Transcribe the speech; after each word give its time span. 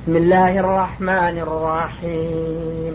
بسم 0.00 0.16
الله 0.16 0.58
الرحمن 0.58 1.36
الرحيم. 1.46 2.94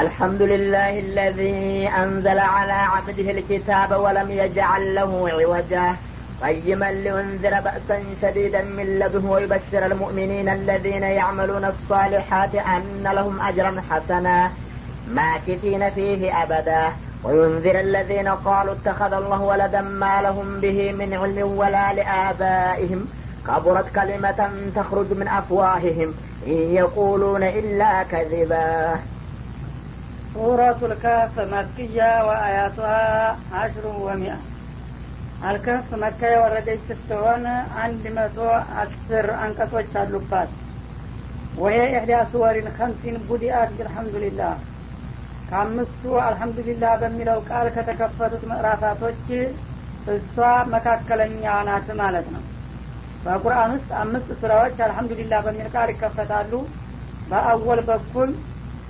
الحمد 0.00 0.42
لله 0.42 0.98
الذي 0.98 1.88
أنزل 1.88 2.38
على 2.38 2.72
عبده 2.72 3.30
الكتاب 3.30 4.00
ولم 4.00 4.30
يجعل 4.30 4.94
له 4.94 5.28
عوجا. 5.32 5.96
قيما 6.42 6.92
لينذر 6.92 7.60
بأسا 7.60 8.02
شديدا 8.22 8.62
من 8.62 8.98
لدنه 8.98 9.30
ويبشر 9.30 9.86
المؤمنين 9.86 10.48
الذين 10.48 11.02
يعملون 11.02 11.64
الصالحات 11.64 12.54
أن 12.54 13.02
لهم 13.04 13.40
أجرا 13.40 13.82
حسنا 13.90 14.50
ماكثين 15.08 15.90
فيه 15.90 16.42
أبدا. 16.42 16.82
وينذر 17.24 17.80
الذين 17.80 18.28
قالوا 18.28 18.74
اتخذ 18.74 19.12
الله 19.12 19.40
ولدا 19.42 19.80
ما 19.80 20.22
لهم 20.22 20.60
به 20.60 20.92
من 20.92 21.14
علم 21.14 21.58
ولا 21.58 21.92
لآبائهم. 21.92 23.08
كبرت 23.47 23.87
كلمة 23.95 24.39
تخرج 24.75 25.09
من 25.13 25.27
أفواههم 25.29 26.09
إن 26.47 26.59
يقولون 26.73 27.43
إلا 27.59 27.91
كذبا 28.03 28.67
ሱረቱ 30.33 30.79
ልከፍ 30.91 31.33
መክያ 31.53 31.97
ወአያቱሃ 32.27 32.91
አሽሩ 33.61 33.85
ወሚአ 34.05 34.35
አልከፍ 35.47 35.87
መካ 36.03 36.21
የወረደች 36.33 36.83
ስትሆን 36.89 37.43
አንድ 37.83 38.03
መቶ 38.17 38.37
አስር 38.81 39.27
አንቀጾች 39.43 39.91
አሉባት 40.01 40.51
ወሄ 41.61 41.77
ኢሕዳ 41.89 42.11
ሱወሪን 42.31 42.69
ከምሲን 42.77 43.17
ቡዲአት 43.27 43.71
ብልሐምዱሊላህ 43.77 44.53
ከአምስቱ 45.49 46.13
አልሐምዱሊላህ 46.27 46.93
በሚለው 47.01 47.41
ቃል 47.49 47.67
ከተከፈቱት 47.77 48.45
ምዕራፋቶች 48.51 49.25
እሷ 50.15 50.37
መካከለኛ 50.75 51.43
ናት 51.69 51.89
ማለት 52.01 52.29
ነው 52.35 52.43
በቁርአን 53.26 53.70
ውስጥ 53.76 53.90
አምስት 54.00 54.28
ሱራዎች 54.40 54.76
አልሐምዱሊላህ 54.84 55.40
በሚል 55.46 55.68
ቃል 55.74 55.88
ይከፈታሉ። 55.92 56.52
በአወል 57.26 57.80
በኩል 57.88 58.30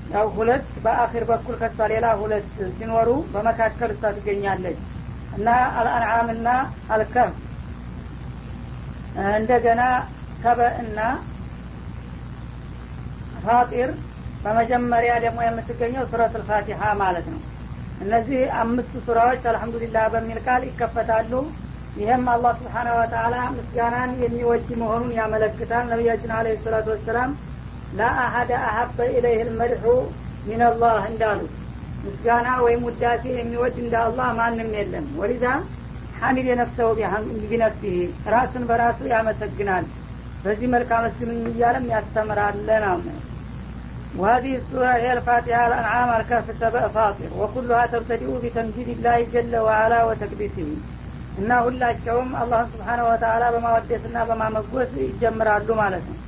ያው 0.07 0.27
ሁለት 0.37 0.67
በአኺር 0.85 1.25
በኩል 1.31 1.55
ከሷ 1.61 1.79
ሌላ 1.93 2.07
ሁለት 2.21 2.49
ሲኖሩ 2.75 3.09
በመካከል 3.33 3.91
እሷ 3.95 4.13
ትገኛለች። 4.17 4.79
እና 5.37 5.49
አልአንዓም 5.79 6.29
እና 6.35 6.49
አልከፍ 6.91 7.33
እንደገና 9.35 9.83
ሰበእና 10.43 11.01
ፋጢር። 13.45 13.91
በመጀመሪያ 14.45 15.13
ደግሞ 15.25 15.39
የምትገኘው 15.45 16.05
ሱረት 16.11 16.35
ልፋቲሀ 16.41 16.81
ማለት 17.01 17.27
ነው። 17.33 17.41
እነዚህ 18.01 18.41
አምስቱ 18.61 18.93
ሱራዎች 19.07 19.43
አልሐምዱሊላህ 19.51 20.05
በሚል 20.15 20.39
ቃል 20.47 20.63
ይከፈታሉ 20.69 21.33
ይህም 22.00 22.26
አላህ 22.34 22.52
ስብሓነ 22.60 22.90
ወተላ 22.98 23.36
ምስጋናን 23.56 24.12
የሚወድ 24.24 24.68
መሆኑን 24.82 25.12
ያመለክታል 25.20 25.86
ነቢያችን 25.92 26.32
አለ 26.38 26.54
ሰላቱ 26.66 26.88
ወሰላም 26.96 27.32
ላአሀደ 28.00 28.52
አሀበ 28.68 29.08
ኢለይህ 29.16 29.42
ልመድሑ 29.50 29.86
ሚንላህ 30.48 31.02
እንዳሉ 31.12 31.40
ምስጋና 32.06 32.50
ወይም 32.66 32.84
ውዳሴ 32.90 33.24
የሚወድ 33.40 33.76
እንደ 33.84 33.96
አላህ 34.06 34.30
ማንም 34.40 34.70
የለም 34.80 35.08
ወሊዛ 35.22 35.46
ሐሚድ 36.22 36.48
የነፍሰው 36.52 36.90
ቢነፍሲህ 37.44 37.98
ራሱን 38.36 38.64
በራሱ 38.70 39.02
ያመሰግናል 39.14 39.86
በዚህ 40.44 40.70
መልካም 40.76 41.04
መስግኑኝ 41.08 41.44
እያለም 41.52 41.86
ያስተምራል 41.96 42.58
ነው 42.86 43.20
وهذه 44.16 44.56
السورة 44.56 44.94
هي 44.94 45.14
الفاتحة 45.14 45.68
الأنعام 45.68 46.10
الكهف 46.20 46.48
سبع 46.60 46.88
فاطر 46.88 47.30
وكلها 47.40 47.86
تبتدئ 47.86 48.30
بتمجيد 48.44 48.90
الله 48.90 49.28
جل 49.34 49.54
وعلا 49.58 50.00
وتكبيسه 50.06 50.70
እና 51.37 51.53
ሁላቸውም 51.65 52.29
አላህን 52.41 52.69
ስብሓነ 52.75 53.01
ወተላ 53.09 53.45
በማወደስና 53.55 54.19
በማመጎስ 54.29 54.93
ይጀምራሉ 55.03 55.69
ማለት 55.81 56.05
ነው። 56.11 56.19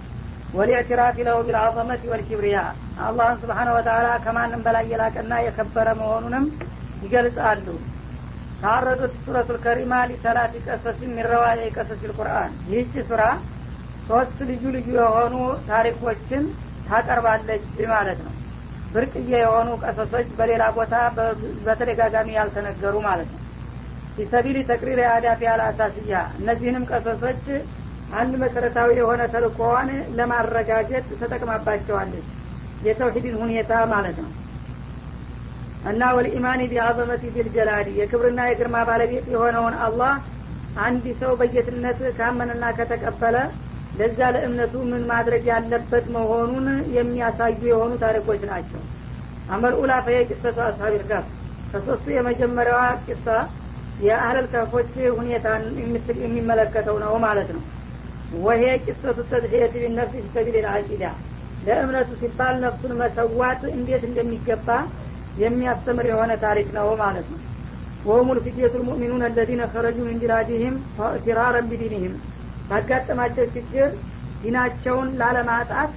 ወሊዕትራፍ 0.55 1.17
ለሁ 1.27 1.39
ቢልዓظመት 1.47 2.03
ወልኪብሪያ። 2.11 2.59
አላህን 3.07 3.39
ስብሓነ 3.43 3.69
ወተላ 3.77 4.09
ከማንም 4.25 4.65
በላይ 4.67 4.85
የላቀና 4.93 5.33
የከበረ 5.45 5.89
መሆኑንም 6.01 6.45
ይገልጻሉ። 7.03 7.67
ታረዱት 8.63 9.13
ሱረቱ 9.25 9.49
ልከሪማ 9.57 9.95
ሊሰላት 10.11 10.55
ቀሰስ 10.67 10.99
የሚረዋየ 11.05 11.69
ቀሰስ 11.77 12.01
ልቁርአን 12.09 12.53
ይህች 12.71 12.95
ሱራ 13.11 13.23
ሶስት 14.09 14.39
ልዩ 14.49 14.65
ልዩ 14.77 14.89
የሆኑ 14.99 15.35
ታሪኮችን 15.69 16.45
ታቀርባለች 16.87 17.65
ማለት 17.93 18.21
ነው። 18.27 18.35
ብርቅዬ 18.93 19.31
የሆኑ 19.37 19.69
ቀሰሶች 19.83 20.29
በሌላ 20.39 20.65
ቦታ 20.77 20.95
በተደጋጋሚ 21.67 22.29
ያልተነገሩ 22.39 22.95
ማለት 23.09 23.29
ነው 23.35 23.43
ፊሰቢል 24.19 24.59
ተቅሪር 24.69 24.99
የአዳፊ 25.03 25.41
አልአሳስያ 25.53 26.21
እነዚህንም 26.39 26.85
ቀሰሶች 26.91 27.45
አንድ 28.11 28.33
መሰረታዊ 28.43 28.91
የሆነ 28.99 29.23
ተልኮዋን 29.33 29.89
ለማረጋገጥ 30.19 31.07
ተጠቅማባቸዋለች። 31.21 32.27
የተውሂድን 32.83 33.37
ሁኔታ 33.43 33.73
ማለት 33.93 34.19
ነው። 34.25 34.33
እና 35.83 36.03
ወልኢማኒ 36.17 36.61
ቢአዘመቲ 36.71 37.23
ቢልጀላዲ 37.35 37.89
የክብርና 37.99 38.41
የግርማ 38.49 38.77
ባለቤት 38.89 39.27
የሆነውን 39.35 39.75
አላህ 39.87 40.15
አንድ 40.77 41.05
ሰው 41.21 41.33
በጌትነት 41.41 42.01
ካመንና 42.19 42.65
ከተቀበለ 42.79 43.37
ለዛ 43.95 44.19
ለእምነቱ 44.35 44.75
ምን 44.91 45.05
ማድረግ 45.11 45.45
ያለበት 45.53 46.07
መሆኑን 46.17 46.67
የሚያሳዩ 46.97 47.61
የሆኑ 47.71 47.93
ታሪኮች 48.03 48.43
ናቸው። 48.51 48.83
አመል 49.49 49.75
ኡላ 49.81 49.93
ፈየ 50.07 50.19
ቂሰቱ 50.31 50.59
አስሀቢል 50.67 51.05
ከሶስቱ 51.73 52.07
የመጀመሪያዋ 52.17 52.83
ቂሳ 53.07 53.27
የአህለል 53.99 54.47
ከፎች 54.53 54.91
ሁኔታን 55.17 55.63
የሚመለከተው 56.25 56.97
ነው 57.05 57.15
ማለት 57.25 57.49
ነው። 57.57 57.63
ወሄ 58.39 58.63
ቂሰቱ 58.85 59.19
ተድሕየት 59.31 59.75
ቢነፍስ 59.83 60.15
ፊሰቢል 60.25 60.57
ልአቂዳ 60.65 61.05
ለእምነቱ 61.63 62.11
ሲባል 62.21 62.57
ነፍሱን 62.65 62.93
መሰዋት 63.01 63.63
እንዴት 63.73 64.03
እንደሚገባ 64.09 64.69
የሚያስተምር 65.37 66.07
የሆነ 66.11 66.33
ታሪክ 66.45 66.69
ነው 66.77 66.89
ማለት 67.03 67.27
ነው። 67.33 67.41
وهم 68.05 68.29
الفتية 68.37 68.75
المؤمنون 68.81 69.23
الذين 69.27 69.63
خرجوا 69.73 69.99
من 70.07 70.19
بلادهم 70.23 70.75
فرارا 71.25 71.67
بدينهم 71.71 72.15
ባጋጠማቸው 72.71 73.47
ችግር 73.55 73.89
ዲናቸውን 74.43 75.09
ላለማጣት 75.21 75.93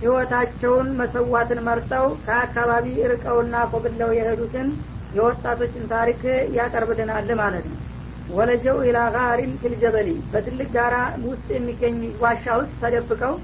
ህይወታቸውን 0.00 0.88
መሰዋትን 0.98 1.60
መርጠው 1.66 2.06
ከአካባቢ 2.24 2.86
ርቀውና 3.12 3.56
ኮብለው 3.72 4.10
የሄዱትን 4.16 4.68
የወጣቶችን 5.14 5.84
ታሪክ 5.92 6.22
ያቀርብልናል 6.56 7.28
ማለት 7.40 7.66
ነው። 7.70 7.80
ولجأوا 8.28 8.76
إلى 8.86 8.98
غار 9.14 9.52
في 9.62 9.78
الجبل 9.78 10.10
በትልቅ 10.30 10.68
ጋራ 10.76 10.94
ውስጥ 11.24 11.46
የሚገኝ 11.54 11.96
ዋሻ 12.22 12.44
ውስጥ 12.60 12.72
ተደብቀው 12.82 13.34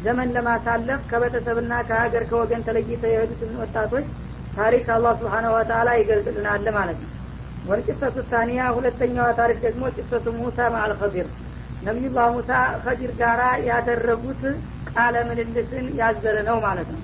ዘመን 0.00 0.32
ለማሳለፍ 0.36 1.00
ከቤተሰብና 1.10 1.72
ከሀገር 1.88 2.24
ከወገን 2.30 2.64
ተለይተው 2.66 3.10
የሄዱትን 3.12 3.52
ወጣቶች 3.62 4.06
ታሪክ 4.56 4.86
አላህ 4.94 5.12
ስብሓነ 5.20 5.46
ወተላ 5.54 5.88
ይገልጽልናል 6.00 6.66
ማለት 6.76 6.98
ነው። 7.04 7.10
ወልጭሰቱ 7.64 8.16
ታኒያ 8.30 8.62
ሁለተኛዋ 8.76 9.26
ታሪክ 9.38 9.58
ደግሞ 9.66 9.84
ጭሰቱ 9.96 10.26
ሙሳ 10.38 10.68
ማአል 10.74 10.92
ኸዲር 11.00 11.28
ነቢዩላህ 11.82 12.26
ሙሳ 12.34 12.50
ከዲር 12.84 13.12
ጋራ 13.20 13.40
ያደረጉት 13.68 14.42
ቃለ 14.90 15.16
ምልልስን 15.28 15.86
ያዘለ 16.00 16.36
ነው 16.48 16.58
ማለት 16.66 16.88
ነው። 16.94 17.02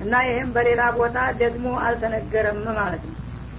እና 0.00 0.14
ይህም 0.28 0.48
በሌላ 0.54 0.82
ቦታ 0.96 1.18
ደግሞ 1.42 1.66
አልተነገረም 1.86 2.60
ማለት 2.78 3.02
ነው 3.08 3.16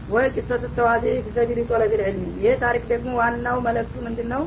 ወይ 0.08 0.26
ጭሰቱ 0.36 0.64
ተዋዜ 0.76 1.06
ፊሰቢል 1.26 1.60
ጦለቢል 1.70 2.02
ዕልሚ 2.08 2.24
ይህ 2.42 2.56
ታሪክ 2.64 2.84
ደግሞ 2.92 3.12
ዋናው 3.20 3.58
መለክቱ 3.68 3.96
ምንድን 4.06 4.28
ነው 4.34 4.44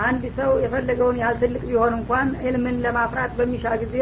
አንድ 0.00 0.22
ሰው 0.38 0.50
የፈለገውን 0.62 1.18
ያህል 1.22 1.36
ትልቅ 1.42 1.62
ቢሆን 1.68 1.92
እንኳን 1.98 2.28
ዕልምን 2.46 2.80
ለማፍራት 2.84 3.32
በሚሻ 3.38 3.74
ጊዜ 3.82 3.96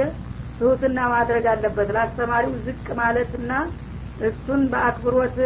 ትሁትና 0.58 0.98
ማድረግ 1.12 1.44
አለበት። 1.52 1.88
ለአስተማሪው 1.96 2.54
ዝቅ 2.66 2.86
ማለትና 3.00 3.52
እሱን 4.20 4.62
በአክብሮት 4.72 5.36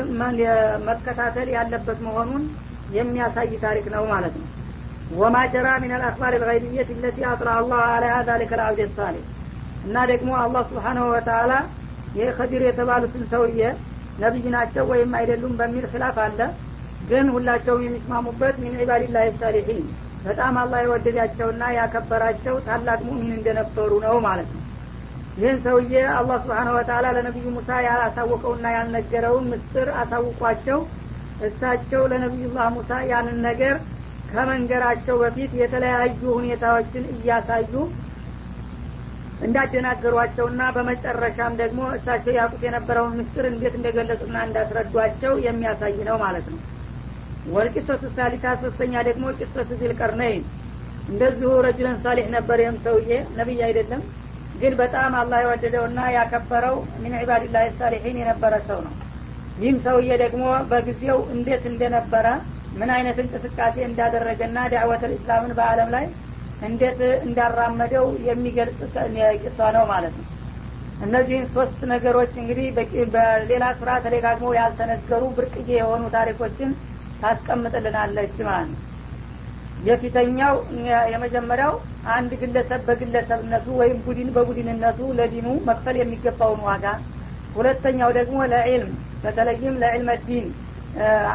መከታተል 0.89 1.49
ያለበት 1.57 1.99
መሆኑን 2.07 2.43
የሚያሳይ 2.91 3.53
ታሪክ 3.65 3.87
ነው 3.95 4.05
ማለት 4.13 4.35
ነው። 4.41 4.49
ወማ 5.15 5.37
ጀራ 5.53 5.69
ሚን 5.83 5.93
አልአክባር 5.97 6.33
ልገይብየት 6.35 6.89
ለቲ 7.03 7.19
አጥራ 7.33 7.49
አላህ 7.61 7.83
አለያ 7.91 8.15
ዛሊከ 8.29 8.53
ልአብድ 8.61 8.91
ሳሌ 8.97 9.17
እና 9.85 9.97
ደግሞ 10.13 10.31
አላህ 10.43 10.63
ስብሓናሁ 10.71 11.05
ወተላ 11.13 11.53
የከዲር 12.15 12.63
የተባሉትን 12.67 13.25
ሰውዬ 13.33 13.61
ነቢይ 14.19 14.47
ናቸው 14.55 14.85
ወይም 14.93 15.11
አይደሉም 15.19 15.55
በሚል 15.61 15.85
ክላፍ 15.93 16.19
አለ። 16.25 16.41
ግን 17.03 17.27
ሁላቸውም 17.35 17.83
የሚስማሙበት 17.85 18.55
ሚን 18.63 18.77
ዒባድላህ 18.81 19.27
ሳሊሒን 19.41 19.81
በጣም 20.25 20.55
አላህ 20.61 20.79
የወደዳቸውና 20.85 21.65
ያከበራቸው 21.77 22.55
ታላቅ 22.67 23.01
ሙእሚን 23.09 23.35
እንደነበሩ 23.37 23.91
ነው 24.07 24.17
ማለት 24.27 24.49
ነው። 24.55 24.63
ይህን 25.37 25.59
ሰውዬ 25.65 25.95
አላህ 26.19 26.37
ስብሓነ 26.45 26.69
ወተላ 26.77 27.07
ለነቢዩ 27.17 27.47
ሙሳ 27.57 27.71
ያላሳወቀውና 27.87 28.67
ያልነገረውን 28.77 29.45
ምስጥር 29.53 29.89
አሳውቋቸው 30.01 30.79
እሳቸው 31.41 32.03
ለነቢዩላህ 32.13 32.67
ሙሳ 32.77 33.01
ያንን 33.11 33.39
ነገር 33.49 33.75
ከመንገራቸው 34.31 35.17
በፊት 35.23 35.51
የተለያዩ 35.61 36.23
ሁኔታዎችን 36.39 37.05
እያሳዩ 37.15 37.73
እንዳደናገሯቸውና 39.41 40.63
በመጨረሻም 40.75 41.57
ደግሞ 41.61 41.81
እሳቸው 41.97 42.33
ያቁት 42.39 42.63
የነበረውን 42.67 43.17
ምስጥር 43.19 43.47
እንዴት 43.51 43.75
እንደገለጹና 43.79 44.37
እንዳስረዷቸው 44.47 45.33
የሚያሳይ 45.47 45.97
ነው 46.09 46.17
ማለት 46.23 46.47
ነው። 46.53 46.61
ወልቂሶቱ 47.47 48.05
ሳሊታ 48.17 48.47
ሶስተኛ 48.63 49.03
ደግሞ 49.09 49.25
ቂሶቱ 49.41 49.71
ዚልቀርነይን። 49.81 50.45
እንደዚሁ 51.09 51.51
ረጅለን 51.67 51.99
ሳሊሕ 52.05 52.27
ነበር 52.37 52.59
ይህም 52.63 52.79
ሰውዬ 52.85 53.11
ነቢይ 53.37 53.61
አይደለም 53.67 54.01
ግን 54.55 54.73
በጣም 54.81 55.13
አላህ 55.21 55.39
የወደደውና 55.43 56.01
ያከበረው 56.17 56.77
ሚን 57.03 57.15
ዒባድላህ 57.21 57.65
ሳሊሒን 57.79 58.17
የነበረ 58.21 58.55
ሰው 58.69 58.79
ነው። 58.87 58.95
ይህም 59.59 59.79
ሰውዬ 59.85 60.11
ደግሞ 60.23 60.43
በጊዜው 60.71 61.19
እንዴት 61.35 61.65
እንደነበረ 61.71 62.27
ምን 62.81 62.91
አይነት 62.97 63.19
እንቅስቃሴ 63.23 63.77
እንዳደረገና 63.87 64.59
ዳዕወት 64.73 65.03
ልእስላምን 65.11 65.53
በአለም 65.59 65.91
ላይ 65.95 66.07
እንዴት 66.63 67.01
እንዳራመደው 67.27 68.07
የሚገልጽ 68.29 68.81
ቂሷ 69.43 69.59
ነው 69.77 69.85
ማለት 69.93 70.15
ነው። 70.21 70.27
እነዚህን 71.01 71.47
ሶስት 71.55 71.81
ነገሮች 71.93 72.33
እንግዲህ 72.43 72.67
በሌላ 73.15 73.65
ስራ 73.81 73.91
ተደጋግመው 74.05 74.53
ያልተነገሩ 74.59 75.23
ብርቅዬ 75.37 75.71
የሆኑ 75.77 76.05
ታሪኮችን 76.15 76.71
ታስቀምጥልናለች 77.21 78.37
ማለት 78.49 78.71
ነው። 78.73 78.83
የፊተኛው 79.79 80.55
የመጀመሪያው 81.13 81.75
አንድ 82.15 82.33
ግለሰብ 82.43 82.81
በግለሰብነቱ 82.89 83.67
ወይም 83.81 83.99
ቡድን 84.07 84.29
በቡድንነቱ 84.37 84.99
ለዲኑ 85.19 85.49
መክፈል 85.69 85.97
የሚገባውን 86.01 86.63
ዋጋ 86.69 86.85
ሁለተኛው 87.55 88.11
ደግሞ 88.19 88.39
ለዕልም 88.53 88.93
በተለይም 89.23 89.77
ለዕልመ 89.83 90.11
ዲን 90.25 90.47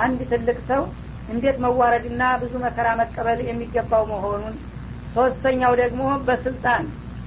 አንድ 0.01 0.19
ትልቅ 0.31 0.57
ሰው 0.69 0.81
እንዴት 1.27 1.57
መዋረድና 1.63 2.23
ብዙ 2.41 2.53
መከራ 2.65 2.87
መቀበል 3.01 3.39
የሚገባው 3.49 4.03
መሆኑን 4.11 4.55
ሶስተኛው 5.15 5.73
ደግሞ 5.81 6.01
በስልጣን 6.27 6.83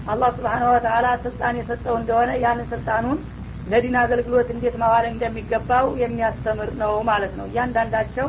አላህ 0.06 0.30
ስብሓን 0.36 0.64
ወተላ 0.68 1.06
ስልጣን 1.24 1.54
የሰጠው 1.58 1.94
እንደሆነ 2.00 2.30
ያንን 2.44 2.66
ስልጣኑን 2.72 3.18
ለዲን 3.66 3.96
አገልግሎት 4.00 4.48
እንዴት 4.54 4.74
ማዋል 4.82 5.06
እንደሚገባው 5.10 5.86
የሚያስተምር 6.02 6.70
ነው 6.82 6.92
ማለት 7.10 7.32
ነው። 7.38 7.46
እያንዳንዳቸው 7.50 8.26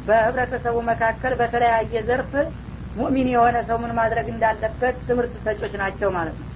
በህብረተሰቡ 0.00 0.76
መካከል 0.90 1.32
በተለያየ 1.40 1.94
ዘርፍ 2.08 2.32
ሙእሚን 2.96 3.28
የሆነ 3.32 3.56
ሰው 3.68 3.76
ምን 3.82 3.92
ማድረግ 3.98 4.26
እንዳለበት 4.32 4.96
ትምህርት 5.06 5.34
ሰጮች 5.44 5.74
ናቸው 5.82 6.08
ማለት 6.16 6.36
ነው። 6.40 6.48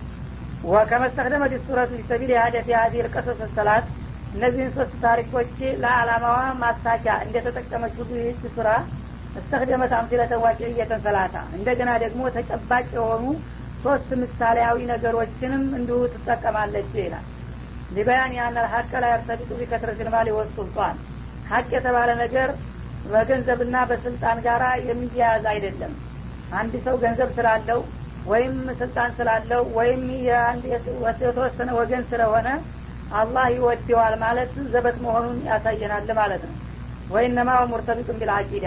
ወከመስተክደመ 0.65 1.45
ዲሱረቱ 1.53 1.91
ፊሰቢል 2.01 2.31
የሀደፊ 2.35 2.69
ሀዚህ 2.79 3.05
ልቀሶስ 3.07 3.41
ሰላት። 3.57 3.87
እነዚህን 4.33 4.71
ሶስት 4.77 4.95
ታሪኮች 5.05 5.53
ለአላማዋ 5.83 6.39
ማሳኪያ 6.63 7.13
እንደተጠቀመች 7.27 7.95
ሁሉ 8.01 8.11
ይህች 8.21 8.43
ሱራ 8.57 8.69
እስተክደመት 9.37 9.93
አምሲለተን 9.97 10.43
ዋቂዕየተን 10.45 11.01
ሰላታ 11.07 11.37
እንደገና 11.57 11.91
ደግሞ 12.05 12.23
ተጨባጭ 12.37 12.87
የሆኑ 12.97 13.25
ሶስት 13.85 14.11
ምሳሌያዊ 14.23 14.79
ነገሮችንም 14.93 15.65
እንዲሁ 15.79 15.99
ትጠቀማለች 16.15 16.93
ይላል። 16.99 17.27
ሊበያን 17.91 18.33
ያን 18.37 18.57
ሀቀ 18.73 18.93
ላይ 19.03 19.11
ያርተቢጡ 19.15 19.51
ቢከትረት 19.59 20.01
ልማል 20.07 20.29
ይወስጡልጧል 20.31 20.97
ሀቅ 21.51 21.69
የተባለ 21.75 22.11
ነገር 22.23 22.49
በገንዘብና 23.05 23.77
በስልጣን 23.91 24.39
ጋራ 24.47 24.65
የሚያያዝ 24.87 25.45
አይደለም። 25.53 25.93
አንድ 26.53 26.75
ሰው 26.87 26.97
ገንዘብ 27.05 27.31
ስላለው 27.37 27.81
ወይም 28.27 28.55
ስልጣን 28.81 29.11
ስላለው 29.19 29.63
ወይም 29.77 30.03
የተወሰነ 31.13 31.71
ወገን 31.79 32.03
ስለሆነ 32.11 32.49
አላህ 33.13 33.47
ይወደዋል 33.55 34.15
ማለት 34.25 34.53
ዘበት 34.73 34.97
መሆኑን 35.05 35.39
ያሳየናል 35.49 36.09
ማለት 36.21 36.43
ነው። 36.49 36.57
ወይነማ 37.11 37.51
ሙርተቢጡን 37.71 38.19
ቢልአቂዳ 38.21 38.67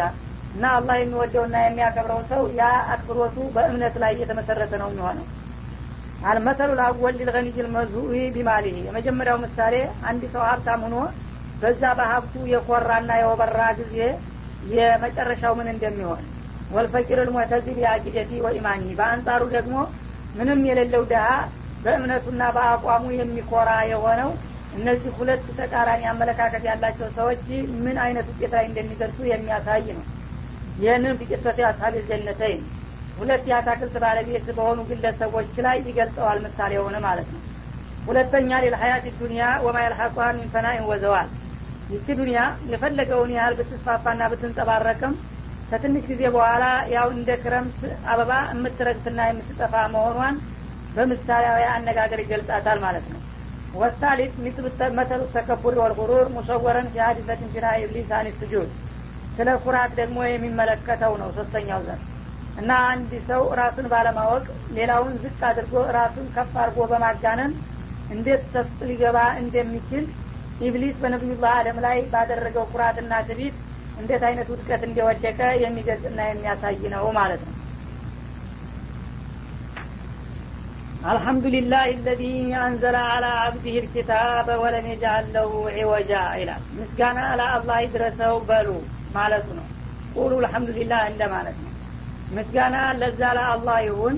እና 0.53 0.65
አላህ 0.77 0.95
የሚወደውና 0.99 1.55
የሚያከብረው 1.61 2.21
ሰው 2.29 2.41
ያ 2.59 2.63
አክብሮቱ 2.93 3.37
በእምነት 3.55 3.95
ላይ 4.03 4.13
የተመሰረተ 4.21 4.73
ነው 4.81 4.89
የሚሆነው። 4.91 5.25
አልመሰሉ 6.21 6.69
ልአወል 6.79 7.13
ሊልገኒይ 7.19 7.59
ልመዙኢ 7.65 8.21
ቢማሊህ 8.35 8.77
የመጀመሪያው 8.87 9.37
ምሳሌ 9.43 9.75
አንድ 10.09 10.23
ሰው 10.33 10.43
ሀብታም 10.49 10.81
ሆኖ 10.85 10.95
በዛ 11.61 11.83
በሀብቱ 11.99 12.33
የኮራና 12.51 13.11
የወበራ 13.19 13.61
ጊዜ 13.79 13.95
የመጨረሻው 14.69 15.53
ምን 15.59 15.67
እንደሚሆን? 15.73 16.21
ወልፈቂር 16.69 17.19
ልሙዕተዚ 17.27 17.65
ቢአቂደቲ 17.77 18.31
ወኢማኒ። 18.45 18.83
በአንጻሩ 18.99 19.41
ደግሞ 19.55 19.75
ምንም 20.33 20.59
የሌለው 20.69 21.03
ድሀ 21.11 21.25
በእምነቱና 21.83 22.43
በአቋሙ 22.55 23.05
የሚኮራ 23.17 23.69
የሆነው 23.91 24.31
እነዚህ 24.73 25.11
ሁለት 25.19 25.45
ተቃራኒ 25.59 26.01
አመለካከት 26.11 26.63
ያላቸው 26.69 27.07
ሰዎች 27.15 27.43
ምን 27.85 27.97
አይነት 28.03 28.25
ውጤት 28.31 28.51
ላይ 28.57 28.65
እንደሚደርሱ 28.69 29.19
የሚያሳይ 29.29 29.85
ነው 29.91 30.03
ይህንን 30.79 31.17
ቢቅሰት 31.19 31.57
አስሀብ 31.69 31.95
ጀነተይን 32.09 32.61
ሁለት 33.17 33.45
የአታክልት 33.49 33.95
ባለቤት 34.03 34.47
በሆኑ 34.57 34.79
ግለሰቦች 34.89 35.53
ላይ 35.65 35.77
ይገልጸዋል 35.87 36.37
ምሳሌ 36.45 36.71
የሆነ 36.77 36.97
ማለት 37.05 37.29
ነው። 37.33 37.41
ሁለተኛ 38.07 38.51
ሌልሀያት 38.63 39.05
ዱኒያ 39.19 39.45
ወማ 39.65 39.77
የልሐቋ 39.83 40.17
ሚን 40.37 40.47
ፈናኢን 40.53 40.85
ይቺ 41.89 42.07
ዱኒያ 42.17 42.39
የፈለገውን 42.71 43.31
ያህል 43.35 43.53
ብትስፋፋና 43.59 44.21
ብትንጸባረቅም 44.31 45.13
ከትንሽ 45.69 46.03
ጊዜ 46.11 46.21
በኋላ 46.35 46.65
ያው 46.93 47.07
እንደ 47.15 47.29
ክረምት 47.41 47.79
አበባ 48.11 48.31
የምትረግፍና 48.51 49.19
የምትጠፋ 49.29 49.73
መሆኗን 49.95 50.35
በምሳሌያዊ 50.95 51.63
አነጋገር 51.73 52.19
ይገልጻታል 52.23 52.79
ማለት 52.85 53.07
ነው። 53.13 53.21
والثالث 53.73 54.33
مثل 54.97 55.21
التكبر 55.33 55.75
والغرور 55.81 56.27
مصورا 56.35 56.87
في 56.93 57.04
حادثة 57.04 57.30
امتناع 57.30 57.51
إبليس 57.53 58.09
عن 58.19 58.29
السجود 58.39 58.69
ስለ 59.39 59.49
ኩራት 59.63 59.91
ደግሞ 59.99 60.17
የሚመለከተው 60.27 61.13
ነው 61.21 61.29
ሶስተኛው 61.37 61.81
ዘር። 61.85 61.99
እና 62.55 62.71
አንድ 62.89 63.11
ሰው 63.27 63.41
ራሱን 63.59 63.85
ባለማወቅ 63.93 64.45
ሌላውን 64.77 65.13
ዝቅ 65.23 65.39
አድርጎ 65.49 65.83
ራሱን 65.97 66.25
ከፍ 66.35 66.53
አድርጎ 66.63 66.87
በማጋነን 66.91 67.53
እንዴት 68.09 68.43
ሰፍ 68.53 68.69
ሊገባ 68.89 69.17
እንደሚችል 69.41 70.05
ኢብሊስ 70.61 70.95
በነቢዩላህ 71.01 71.53
አደም 71.59 71.77
ላይ 71.85 71.97
ባደረገው 72.13 72.65
ኩራትና 72.71 73.13
ትቢት 73.27 73.57
እንዴት 73.97 74.23
አይነት 74.29 74.47
ውድቀት 74.53 74.81
እንደወደቀ 74.87 75.39
የሚገልጽና 75.63 76.19
የሚያሳይ 76.27 76.81
ነው 76.95 77.05
ማለት 77.19 77.41
ነው 77.47 77.55
አልሐምዱሊላህ 81.01 81.83
ለዚ 81.99 82.21
አንዘለ 82.61 82.97
አላ 83.11 83.25
አብዲህ 83.43 83.75
ልኪታበ 83.77 84.47
ወለም 84.61 84.87
የጃአል 84.89 85.25
ለሁ 85.35 85.51
ዒወጃ 85.77 86.11
ይላል 86.39 86.63
ምስጋና 86.77 87.19
ለአላህ 87.39 87.77
ይድረሰው 87.83 88.35
በሉ 88.49 88.69
ማለቱ 89.15 89.47
ነው። 89.59 89.67
ቁሉ 90.15 90.31
አልሐምዱሊላህ 90.39 91.01
እንደ 91.11 91.21
ማለት 91.33 91.57
ነው። 91.63 91.71
ምስጋና 92.31 92.77
ለዛ 92.99 93.21
ለአላህ 93.37 93.77
ይሁን። 93.87 94.17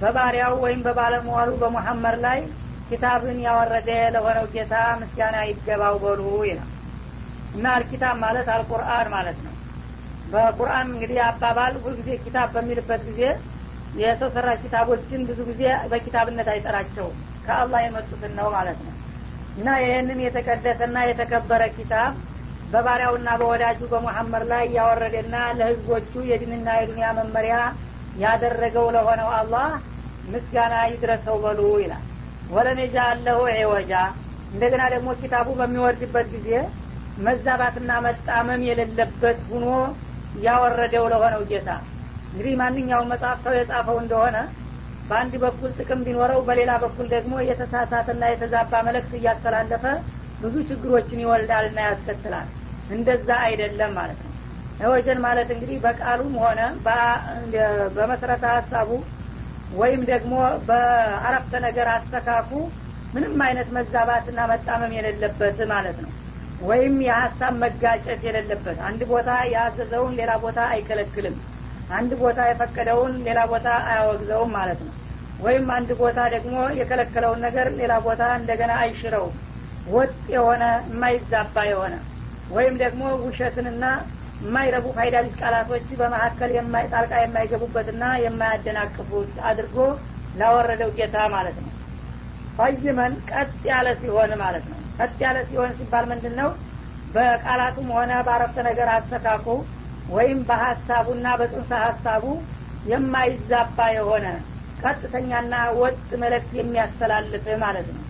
በባሪያው 0.00 0.54
ወይም 0.64 0.80
በባለመዋሉ 0.86 1.50
በሙሐመድ 1.62 2.16
ላይ 2.24 2.40
ኪታብን 2.90 3.38
ያወረደ 3.46 3.90
ለሆነው 4.14 4.46
ጌታ 4.52 4.74
ምስጋና 5.00 5.36
ይገባው 5.48 5.96
በሉ 6.04 6.20
ይላል። 6.48 6.70
እና 7.54 7.66
አልኪታብ 7.76 8.16
ማለት 8.22 8.48
አልቁርአን 8.54 9.08
ማለት 9.14 9.38
ነው። 9.46 9.54
በቁርአን 10.26 10.88
እንግዲህ 10.92 11.20
አባባል 11.26 11.74
ሁልጊዜ 11.82 12.10
ኪታብ 12.24 12.48
በሚልበት 12.54 13.02
ጊዜ 13.08 13.22
የሰው 13.94 14.30
ሰራሽ 14.34 14.58
ኪታቦችን 14.62 15.20
ብዙ 15.28 15.38
ጊዜ 15.50 15.62
በኪታብነት 15.90 16.48
አይጠራቸውም። 16.52 17.16
ከአላህ 17.44 17.80
የመጡትን 17.84 18.32
ነው 18.38 18.48
ማለት 18.56 18.80
ነው። 18.86 18.94
እና 19.56 19.68
ይህንን 19.82 20.18
የተቀደሰና 20.24 20.98
የተከበረ 21.06 21.62
ኪታብ 21.76 22.12
በባሪያውና 22.68 23.28
በወዳጁ 23.40 23.80
በሙሐመድ 23.92 24.44
ላይ 24.50 24.64
ያወረደና 24.76 25.36
ለህዝቦቹ 25.58 26.12
የድንና 26.30 26.68
የዱንያ 26.78 27.08
መመሪያ 27.18 27.56
ያደረገው 28.16 28.86
ለሆነው 28.96 29.30
አላህ 29.38 29.68
ምስጋና 30.24 30.74
ይድረሰው 30.90 31.36
በሉ 31.44 31.60
ይላል። 31.82 32.04
ወለም 32.48 32.78
የጃአለሁ 32.82 33.38
ዒወጃ 33.58 33.92
እንደገና 34.52 34.82
ደግሞ 34.94 35.08
ኪታቡ 35.20 35.48
በሚወርድበት 35.58 36.26
ጊዜ 36.34 36.50
መዛባትና 37.18 37.92
መጣመም 38.06 38.60
የሌለበት 38.68 39.38
ሁኖ 39.50 39.66
ያወረደው 40.40 41.04
ለሆነው 41.12 41.42
ጌታ 41.50 41.68
እንግዲህ 42.32 42.54
ማንኛውም 42.60 43.10
መጽሐፍ 43.12 43.38
ሰው 43.44 43.54
የጻፈው 43.56 43.98
እንደሆነ 44.02 44.36
በአንድ 45.10 45.34
በኩል 45.42 45.70
ጥቅም 45.78 46.00
ቢኖረው 46.06 46.40
በሌላ 46.48 46.72
በኩል 46.82 47.06
ደግሞ 47.14 47.34
የተሳሳተና 47.48 48.24
የተዛባ 48.30 48.80
መልእክት 48.88 49.12
እያስተላለፈ 49.18 49.84
ብዙ 50.40 50.54
ችግሮችን 50.68 51.22
ይወልዳልና 51.22 51.78
ያስከትላል። 51.86 52.48
እንደዛ 52.88 53.28
አይደለም 53.46 53.92
ማለት 53.98 54.20
ነው። 54.24 54.34
ወጀን 54.90 55.18
ማለት 55.24 55.48
እንግዲህ 55.54 55.78
በቃሉም 55.84 56.34
ሆነ 56.42 56.60
በመሰረተ 57.96 58.44
ሀሳቡ 58.52 58.90
ወይም 59.72 60.02
ደግሞ 60.10 60.34
በአረፍተ 60.68 61.52
ነገር 61.66 61.88
አስተካኩ 61.96 62.50
ምንም 63.12 63.42
አይነት 63.46 63.68
መዛባትና 63.76 64.40
መጣመም 64.52 64.92
የሌለበት 64.96 65.58
ማለት 65.72 65.98
ነው። 66.04 66.12
ወይም 66.60 66.94
የሀሳብ 67.06 67.54
መጋጨት 67.64 68.20
የሌለበት 68.26 68.78
አንድ 68.88 69.00
ቦታ 69.10 69.30
ያዘዘውን 69.54 70.16
ሌላ 70.20 70.32
ቦታ 70.44 70.60
አይከለክልም 70.74 71.36
አንድ 71.90 72.12
ቦታ 72.20 72.38
የፈቀደውን 72.48 73.12
ሌላ 73.26 73.40
ቦታ 73.52 73.68
አያወግዘውም 73.90 74.50
ማለት 74.56 74.80
ነው። 74.86 74.94
ወይም 75.38 75.66
አንድ 75.74 75.90
ቦታ 76.00 76.20
ደግሞ 76.34 76.56
የከለከለውን 76.78 77.40
ነገር 77.46 77.66
ሌላ 77.80 77.92
ቦታ 78.06 78.22
እንደገና 78.38 78.72
አይሽረውም 78.82 79.34
ወጥ 79.86 80.14
የሆነ 80.34 80.62
የማይዛባ 80.88 81.56
የሆነ 81.70 81.94
ወይም 82.50 82.74
ደግሞ 82.82 83.02
ውሸትንና 83.24 83.84
የማይረቡ 84.40 84.86
ፋይዳ 84.96 85.16
ቢስ 85.24 85.36
ቃላቶች 85.40 85.86
በመካከል 86.00 86.50
ጣልቃ 86.92 87.12
የማይገቡበትና 87.22 88.04
የማያደናቅፉት 88.24 89.32
አድርጎ 89.48 89.76
ላወረደው 90.34 90.90
ጌታ 90.98 91.16
ማለት 91.34 91.56
ነው። 91.64 91.72
ፈይመን 92.58 93.12
ቀጥ 93.30 93.50
ያለ 93.70 93.88
ሲሆን 94.00 94.32
ማለት 94.42 94.64
ነው። 94.70 94.78
ቀጥ 94.98 95.16
ያለ 95.24 95.38
ሲሆን 95.48 95.72
ሲባል 95.78 96.06
ምንድን 96.12 96.34
ነው 96.40 96.48
በቃላቱም 97.14 97.88
ሆነ 97.96 98.12
በአረፍተ 98.26 98.58
ነገር 98.68 98.88
አስተካኩ 98.94 99.46
ወይም 100.08 100.38
በሀሳቡና 100.48 101.26
በጽንሰ 101.40 101.70
ሀሳቡ 101.84 102.24
የማይዛባ 102.84 103.78
የሆነ 103.96 104.26
ቀጥተኛና 104.82 105.54
ወጥ 105.80 105.96
መልእክት 106.22 106.52
የሚያስተላልፍ 106.58 107.46
ማለት 107.64 107.88
ነው። 107.94 108.04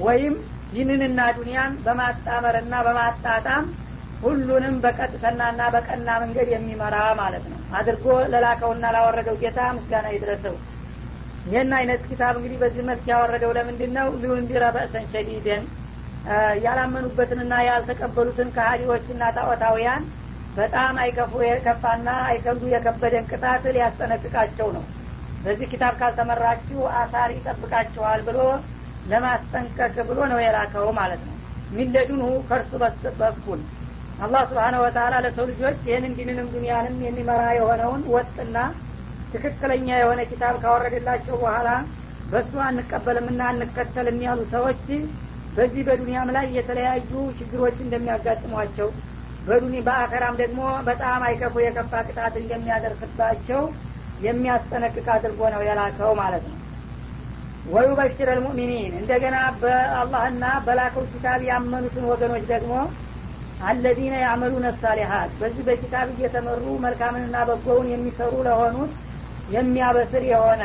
ወይም 0.00 0.34
ዲንንና 0.70 1.20
ዱንያን 1.36 1.72
በማጣመርና 1.84 2.74
በማጣጣም 2.86 3.64
ሁሉንም 4.22 4.76
በቀጥተናና 4.84 5.62
በቀና 5.74 6.08
መንገድ 6.22 6.48
የሚመራ 6.52 6.96
ማለት 7.20 7.44
ነው። 7.50 7.58
አድርጎ 7.78 8.04
ለላከውና 8.32 8.86
ላወረደው 8.94 9.36
ጌታ 9.42 9.60
ምስጋና 9.76 10.06
ይድረሰው። 10.14 10.56
ይህን 11.46 11.72
አይነት 11.78 12.02
ኪታብ 12.08 12.34
እንግዲህ 12.38 12.58
በዚህ 12.62 12.84
መልክ 12.88 13.04
ያወረደው 13.12 13.50
ለምንድን 13.58 13.92
ነው 13.98 14.08
ሊዩንዲረ 14.22 14.64
በእሰን 14.76 15.04
ሸዲደን። 15.12 15.64
ያላመኑበትንና 16.64 17.54
ያልተቀበሉትን 17.66 18.48
ከሀዲዎችና 18.56 19.22
ጣዖታውያን 19.36 20.02
በጣም 20.56 20.94
አይከፉ 21.02 21.32
የከፋና 21.46 22.08
አይከብዱ 22.28 22.64
የከበደን 22.72 23.26
ቅጣት 23.30 23.64
ሊያስጠነቅቃቸው 23.74 24.68
ነው። 24.76 24.84
በዚህ 25.44 25.66
ኪታብ 25.72 25.94
ካልተመራችሁ 26.00 26.78
አሳር 27.00 27.30
ይጠብቃችኋል 27.34 28.20
ብሎ 28.28 28.38
ለማስጠንቀቅ 29.10 29.96
ብሎ 30.08 30.20
ነው 30.32 30.38
የላከው 30.42 30.88
ማለት 30.98 31.20
ነው። 31.26 31.34
ሚለዱንሁ 31.70 32.28
ከእርሱ 32.48 32.72
በኩል 33.20 33.60
አላህ 34.18 34.42
ስብሓነ 34.50 34.76
ወተላ 34.82 35.14
ለሰው 35.24 35.46
ልጆች 35.50 35.78
ይህንን 35.88 36.12
ዲንንም 36.18 36.46
ዱኒያንም 36.52 36.96
የሚመራ 37.06 37.42
የሆነውን 37.56 38.02
ወጥና 38.14 38.58
ትክክለኛ 39.32 39.88
የሆነ 39.98 40.20
ኪታብ 40.30 40.54
ካወረደላቸው 40.62 41.36
በኋላ 41.42 41.68
በእሱ 42.30 42.54
አንቀበልምና 42.66 43.42
አንከተልም 43.50 44.18
ያሉ 44.26 44.40
ሰዎች 44.54 44.80
በዚህ 45.56 45.82
በዱንያም 45.88 46.30
ላይ 46.36 46.46
የተለያዩ 46.56 47.10
ችግሮች 47.38 47.76
እንደሚያጋጥሟቸው 47.84 48.88
በዱኒ 49.46 49.74
በአኸራም 49.86 50.36
ደግሞ 50.40 50.60
በጣም 50.86 51.20
አይከፉ 51.26 51.54
የከፋ 51.62 51.92
ቅጣት 52.08 52.34
እንደሚያደርስባቸው 52.40 53.60
የሚያስጠነቅቅ 54.20 55.06
አድርጎ 55.14 55.40
ነው 55.54 55.62
የላከው 55.66 56.12
ማለት 56.20 56.44
ነው። 56.50 56.58
ወዩበሽር 57.66 58.28
አልሙእሚኒን 58.32 58.92
እንደገና 59.00 59.36
በአላህና 59.62 60.44
በላከው 60.66 61.04
ኪታብ 61.12 61.40
ያመኑትን 61.48 62.04
ወገኖች 62.10 62.44
ደግሞ 62.52 62.74
አለዚነ 63.60 64.14
ያዕመሉነ 64.22 64.66
ሳሊሀት 64.80 65.30
በዚህ 65.38 65.62
በኪታብ 65.68 66.08
እየተመሩ 66.14 66.64
መልካምንና 66.84 67.36
በጎውን 67.48 67.86
የሚሰሩ 67.92 68.34
ለሆኑት 68.48 68.92
የሚያበስር 69.48 70.24
የሆነ 70.30 70.62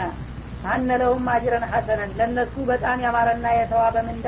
አነ 0.64 0.90
ለሁም 1.02 1.28
አጅረን 1.34 1.66
ሐሰነን 1.72 2.12
ለእነሱ 2.18 2.56
በጣም 2.70 2.98
ያማረና 3.06 3.48
የተዋበ 3.56 3.98
ምንዳ 4.08 4.28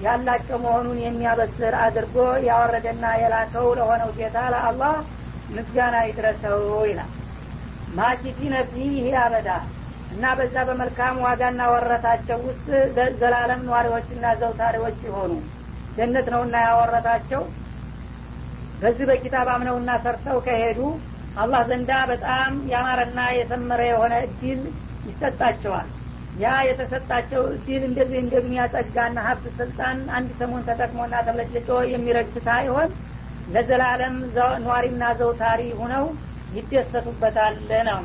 ያላቸው 0.00 0.58
መሆኑን 0.64 0.98
የሚያበስር 1.02 1.74
አድርጎ 1.84 2.16
ያወረደና 2.48 3.04
የላከው 3.20 3.66
ለሆነው 3.78 4.10
ጌታ 4.18 4.38
ለአላህ 4.54 4.94
ምስጋና 5.48 5.96
ይድረሰው 6.06 6.60
ይላል። 6.88 7.10
ማኪቲነ 7.90 8.54
ፊህ 8.70 8.94
አበዳ 9.20 9.50
እና 10.10 10.24
በዛ 10.38 10.56
በመልካም 10.68 11.16
ዋጋና 11.24 11.62
ወረታቸው 11.72 12.38
ውስጥ 12.46 12.66
ዘላለም 13.20 13.62
ነዋሪዎችና 13.66 14.26
ዘውታሪዎች 14.40 14.96
ሲሆኑ 15.02 15.32
ጀነት 15.96 16.26
ነውና 16.34 16.56
ያወረታቸው። 16.66 17.42
በዚህ 18.82 19.06
በኪታብ 19.10 19.48
አምነውና 19.54 19.90
ሰርተው 20.02 20.38
ከሄዱ 20.46 20.80
አላህ 21.36 21.62
ዘንዳ 21.70 21.92
በጣም 22.10 22.52
ያማረና 22.70 23.20
የሰመረ 23.38 23.80
የሆነ 23.88 24.14
እድል 24.26 24.60
ይሰጣቸዋል 25.04 25.88
ያ 26.38 26.48
የተሰጣቸው 26.66 27.42
እድል 27.54 27.82
እንደዚህ 27.88 28.18
እንደ 28.22 28.34
ዱኒያ 28.42 28.64
ጸጋና 28.74 29.18
ሀብት 29.26 29.46
ስልጣን 29.58 29.98
አንድ 30.16 30.30
ሰሞን 30.40 30.66
ተጠቅሞና 30.68 31.14
ተብለጭልጮ 31.26 31.78
የሚረግፍ 31.92 32.36
ሳይሆን 32.46 32.90
ለዘላለም 33.46 34.16
ኗሪና 34.64 35.04
ዘውታሪ 35.20 35.62
ሁነው 35.80 36.04
ይደሰቱበታል 36.52 37.56
ነው 37.88 38.00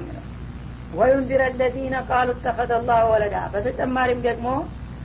ወዩንዚረ 0.91 1.43
ለዚነ 1.59 1.95
ቃሉ 2.09 2.29
ተኸዘ 2.43 2.71
ላሁ 2.89 3.05
ወለዳ። 3.13 3.37
በተጨማሪም 3.53 4.19
ደግሞ 4.27 4.47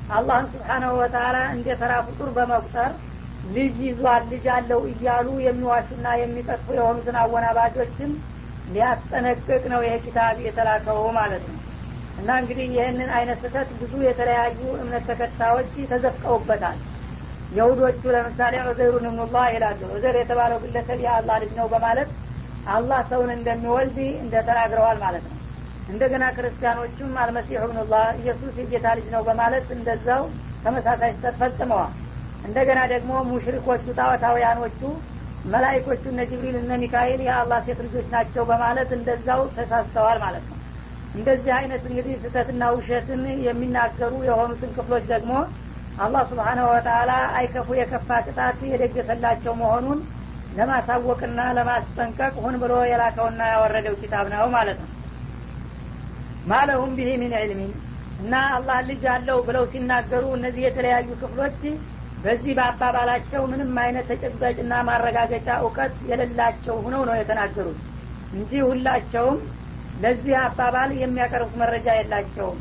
አላህን 0.08 0.48
ስብሓናሁ 0.52 0.90
ወተላ 1.00 1.36
እንደ 1.54 1.76
ተራ 1.80 1.92
ፍጡር 2.08 2.28
በመቁጠር 2.36 2.92
ልጅ 3.54 3.76
ይዟል 3.86 4.22
ልጅ 4.32 4.44
አለው 4.56 4.80
እያሉ 4.90 5.28
የሚዋሹና 5.46 6.06
የሚጠጥፉ 6.20 6.68
የሆኑትን 6.78 7.16
አወናባጆችን 7.22 8.10
ሊያስጠነቅቅ 8.66 9.62
ነው 9.72 9.80
ይሄ 9.86 9.94
ኪታብ 10.06 10.38
የተላከው 10.46 11.00
ማለት 11.18 11.44
ነው 11.50 11.58
እና 12.18 12.30
እንግዲህ 12.40 12.66
ይህንን 12.74 13.10
አይነት 13.16 13.38
ስህተት 13.42 13.68
ብዙ 13.80 13.92
የተለያዩ 14.04 14.60
እምነት 14.80 15.04
ተከታዮች 15.10 15.72
ተዘፍቀውበታል። 15.90 16.78
የሁዶቹ 17.50 18.02
ለምሳሌ 18.14 18.54
ዑዘይሩን 18.64 19.06
እብኑላህ 19.10 19.46
ይላሉ 19.54 19.80
ዑዘር 19.92 20.16
የተባለው 20.18 20.58
ግለሰብ 20.64 20.98
የአላህ 21.04 21.36
ልጅ 21.42 21.52
ነው 21.60 21.68
በማለት 21.74 22.10
አላህ 22.68 23.00
ሰውን 23.10 23.30
እንደሚወልድ 23.36 23.98
እንደተናግረዋል 24.24 24.98
ማለት 25.04 25.24
ነው። 25.28 25.34
እንደገና 25.88 26.24
ክርስቲያኖቹም 26.36 27.12
አልመሲሑ 27.22 27.60
እብኑላህ 27.66 28.04
ኢየሱስ 28.20 28.54
የጌታ 28.60 28.88
ልጅ 28.98 29.06
ነው 29.14 29.22
በማለት 29.28 29.66
እንደዛው 29.76 30.24
ተመሳሳይ 30.64 31.12
ስህተት 31.14 31.36
ፈጽመዋል። 31.42 31.94
እንደገና 32.44 32.80
ደግሞ 32.92 33.12
ሙሽሪኮቹ 33.30 33.84
ጣዖታውያኖቹ 33.98 34.80
መላይኮቹ 35.44 36.04
እነ 36.12 36.22
ጅብሪል 36.30 36.56
እነ 36.60 36.72
ሚካኤል 36.82 37.20
የአላህ 37.26 37.58
ሴት 37.66 37.80
ልጆች 37.86 38.06
ናቸው 38.14 38.42
በማለት 38.50 38.90
እንደዛው 38.96 39.42
ተሳስተዋል 39.56 40.18
ማለት 40.24 40.44
ነው 40.50 40.56
እንደዚህ 41.14 41.52
አይነት 41.56 41.82
እንግዲህ 41.90 42.14
ስህተትና 42.22 42.62
ውሸትን 42.74 43.22
የሚናገሩ 43.46 44.12
የሆኑትን 44.28 44.70
ክፍሎች 44.76 45.04
ደግሞ 45.12 45.32
አላህ 45.98 46.22
ስብሓነሁ 46.30 46.66
ወተላ 46.72 47.10
አይከፉ 47.38 47.68
የከፋ 47.78 48.18
ቅጣት 48.26 48.58
የደገሰላቸው 48.72 49.54
መሆኑን 49.62 50.00
ለማሳወቅና 50.52 51.40
ለማስጠንቀቅ 51.56 52.34
ሁን 52.44 52.54
ብሎ 52.62 52.74
የላከውና 52.90 53.42
ያወረደው 53.52 53.96
ኪታብ 54.02 54.26
ነው 54.34 54.46
ማለት 54.56 54.78
ነው። 54.84 54.90
ማለሁም 56.44 56.90
ብሄ 56.98 57.10
ሚን 57.22 57.32
ዕልሚን 57.40 57.72
እና 58.18 58.34
አላህ 58.54 58.78
ልጅ 58.88 59.02
አለው 59.14 59.38
ብለው 59.48 59.64
ሲናገሩ 59.72 60.24
እነዚህ 60.36 60.62
የተለያዩ 60.66 61.08
ክፍሎች 61.20 61.58
በዚህ 62.18 62.52
በአባባላቸው 62.58 63.42
ምንም 63.50 63.76
አይነት 63.82 64.06
ተጨባጭና 64.12 64.74
ማረጋገጫ 64.88 65.48
እውቀት 65.62 65.94
የሌላቸው 66.08 66.76
ሁነው 66.84 67.02
ነው 67.08 67.16
የተናገሩት 67.18 67.78
እንጂ 68.32 68.52
ሁላቸውም 68.68 69.38
ለዚህ 69.98 70.34
አባባል 70.42 70.90
የሚያቀርቡት 71.00 71.54
መረጃ 71.62 71.88
የላቸውም። 71.96 72.58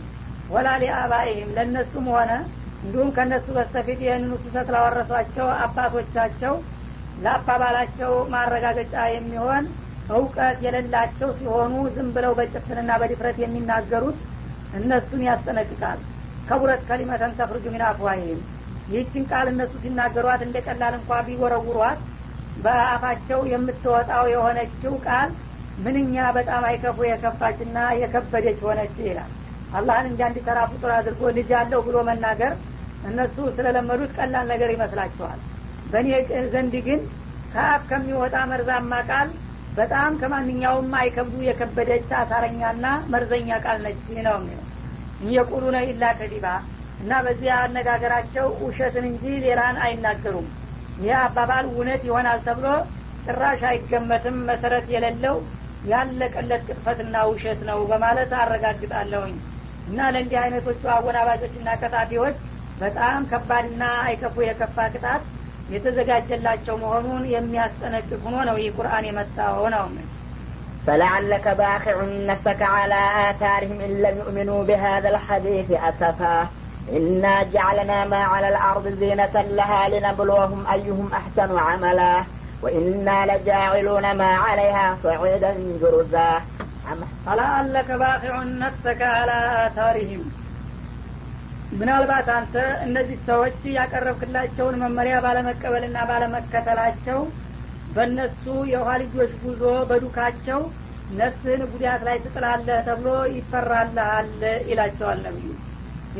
ወላ 0.50 0.68
ሊአባይህም 0.82 1.50
ለእነሱም 1.56 2.06
ሆነ 2.14 2.32
እንዲሁም 2.84 3.10
ከእነሱ 3.16 3.48
በስተፊት 3.58 4.00
ይህንኑ 4.06 4.34
ስህተት 4.44 4.68
ላወረሷቸው 4.74 5.48
አባቶቻቸው 5.64 6.54
ለአባባላቸው 7.18 8.12
ማረጋገጫ 8.34 8.96
የሚሆን 9.14 9.64
እውቀት 10.10 10.58
የሌላቸው 10.66 11.30
ሲሆኑ 11.40 11.74
ዝም 11.96 12.10
ብለው 12.16 12.34
በጭፍንና 12.38 12.92
በድፍረት 13.02 13.38
የሚናገሩት 13.44 14.20
እነሱን 14.74 15.24
ያስጠነቅቃል። 15.28 16.00
ከቡረት 16.48 16.82
ከሊመተን 16.90 17.34
ተፍርጁ 17.40 17.66
ሚን 17.74 17.84
አፍዋሂም 17.88 18.40
ይህችን 18.88 19.24
ቃል 19.32 19.48
እነሱ 19.52 19.74
ሲናገሯት 19.84 20.42
እንደ 20.46 20.58
ቀላል 20.68 20.94
እንኳ 21.00 21.20
ቢወረውሯት 21.28 22.00
በአፋቸው 22.58 23.40
የምትወጣው 23.52 24.26
የሆነችው 24.34 24.94
ቃል 25.08 25.30
ምንኛ 25.78 26.16
በጣም 26.38 26.64
አይከፉ 26.70 26.98
የከፋችና 27.08 27.78
የከበደች 28.02 28.60
ሆነች 28.68 28.96
ይላል። 29.04 29.32
አላህን 29.72 30.08
እንጂ 30.10 30.22
አንድ 30.28 30.38
ፍጡር 30.74 30.92
አድርጎ 30.98 31.22
ልጅ 31.38 31.50
አለው 31.60 31.82
ብሎ 31.88 31.98
መናገር 32.10 32.54
እነሱ 33.04 33.36
ስለለመዱት 33.58 34.12
ቀላል 34.18 34.46
ነገር 34.52 34.70
ይመስላቸዋል 34.76 35.40
በእኔ 35.86 36.08
ዘንድ 36.54 36.74
ግን 36.88 37.02
ከአፍ 37.52 37.84
ከሚወጣ 37.90 38.38
መርዛማ 38.52 38.94
ቃል 39.10 39.30
በጣም 39.78 40.12
ከማንኛውም 40.22 40.90
አይከብዱ 41.00 41.36
የከበደች 41.48 42.10
አሳረኛና 42.20 42.86
መርዘኛ 43.14 43.50
ቃል 43.66 43.78
ነች 43.86 44.00
ነው 44.20 44.38
የሚለው። 44.38 44.64
እየቁሉነ 45.22 45.78
ኢላ 45.90 46.04
ከዲባ 46.20 46.48
እና 47.02 47.12
በዚህ 47.26 47.50
አነጋገራቸው 47.58 48.48
ውሸትን 48.64 49.06
እንጂ 49.10 49.24
ሌላን 49.46 49.76
አይናገሩም። 49.86 50.48
ይህ 51.00 51.16
አባባል 51.24 51.66
እውነት 51.72 52.02
ይሆናል 52.08 52.40
ተብሎ 52.48 52.68
ጭራሽ 53.26 53.62
አይገመትም 53.72 54.38
መሰረት 54.50 54.86
የሌለው 54.94 55.36
ያለቀለት 55.91 56.63
ቅጥፈትና 56.69 57.17
ውሸት 57.31 57.61
ነው 57.71 57.79
በማለት 57.91 58.33
አረጋግጣለሁኝ 58.43 59.35
እና 59.91 60.09
ለእንዲህ 60.15 60.39
አይነቶቹ 60.43 60.83
አወናባጆችና 60.97 61.69
ቀጣፊዎች 61.83 62.37
በጣም 62.83 63.27
ከባድና 63.31 63.83
አይከፉ 64.07 64.37
የከፋ 64.47 64.87
ቅጣት 64.95 65.25
የተዘጋጀላቸው 65.75 66.77
መሆኑን 66.85 67.23
የሚያስጠነቅቅ 67.35 68.21
ሆኖ 68.27 68.37
ነው 68.51 68.59
ይህ 68.63 68.75
ቁርአን 68.79 69.07
የመጣው 69.11 69.63
ነው 69.77 69.87
فلعلك 70.87 71.47
باخع 71.61 71.97
نفسك 72.31 72.63
على 72.77 73.01
آثارهم 73.31 73.79
إن 73.81 73.93
لم 74.03 74.15
يؤمنوا 74.17 74.61
بهذا 74.65 75.09
الحديث 75.09 75.71
أسفا 75.71 76.37
إنا 76.89 77.43
جعلنا 77.45 78.05
ما 78.05 78.23
على 78.25 78.49
الأرض 78.49 78.89
زينة 78.93 79.35
لها 79.59 79.89
لنبلوهم 79.89 80.67
أيهم 80.67 81.09
أحسن 81.13 81.59
عملا 81.59 82.15
وإنا 82.63 83.19
لجاعلون 83.31 84.07
ما 84.13 84.33
عليها 84.45 84.87
صعيدا 85.05 85.51
جرزا 85.83 86.31
فلعلك 87.27 87.89
باخع 88.03 88.35
نفسك 88.65 89.01
على 89.17 89.37
آثارهم 89.67 90.23
ምናልባት 91.81 92.27
አንተ 92.37 92.55
እነዚህ 92.87 93.19
ሰዎች 93.29 93.59
ያቀረብክላቸውን 93.77 94.75
መመሪያ 94.83 95.15
ባለመቀበልና 95.25 95.99
ባለመከተላቸው 96.11 97.21
በእነሱ 97.95 98.45
የውሃ 98.73 98.91
ልጆች 99.03 99.33
ጉዞ 99.45 99.63
በዱካቸው 99.91 100.61
ነፍስህን 101.21 101.63
ጉዳት 101.73 102.03
ላይ 102.09 102.17
ትጥላለህ 102.25 102.79
ተብሎ 102.89 103.09
ይፈራልሃል 103.37 104.29
ይላቸዋል 104.71 105.19
ነብዩ 105.27 105.47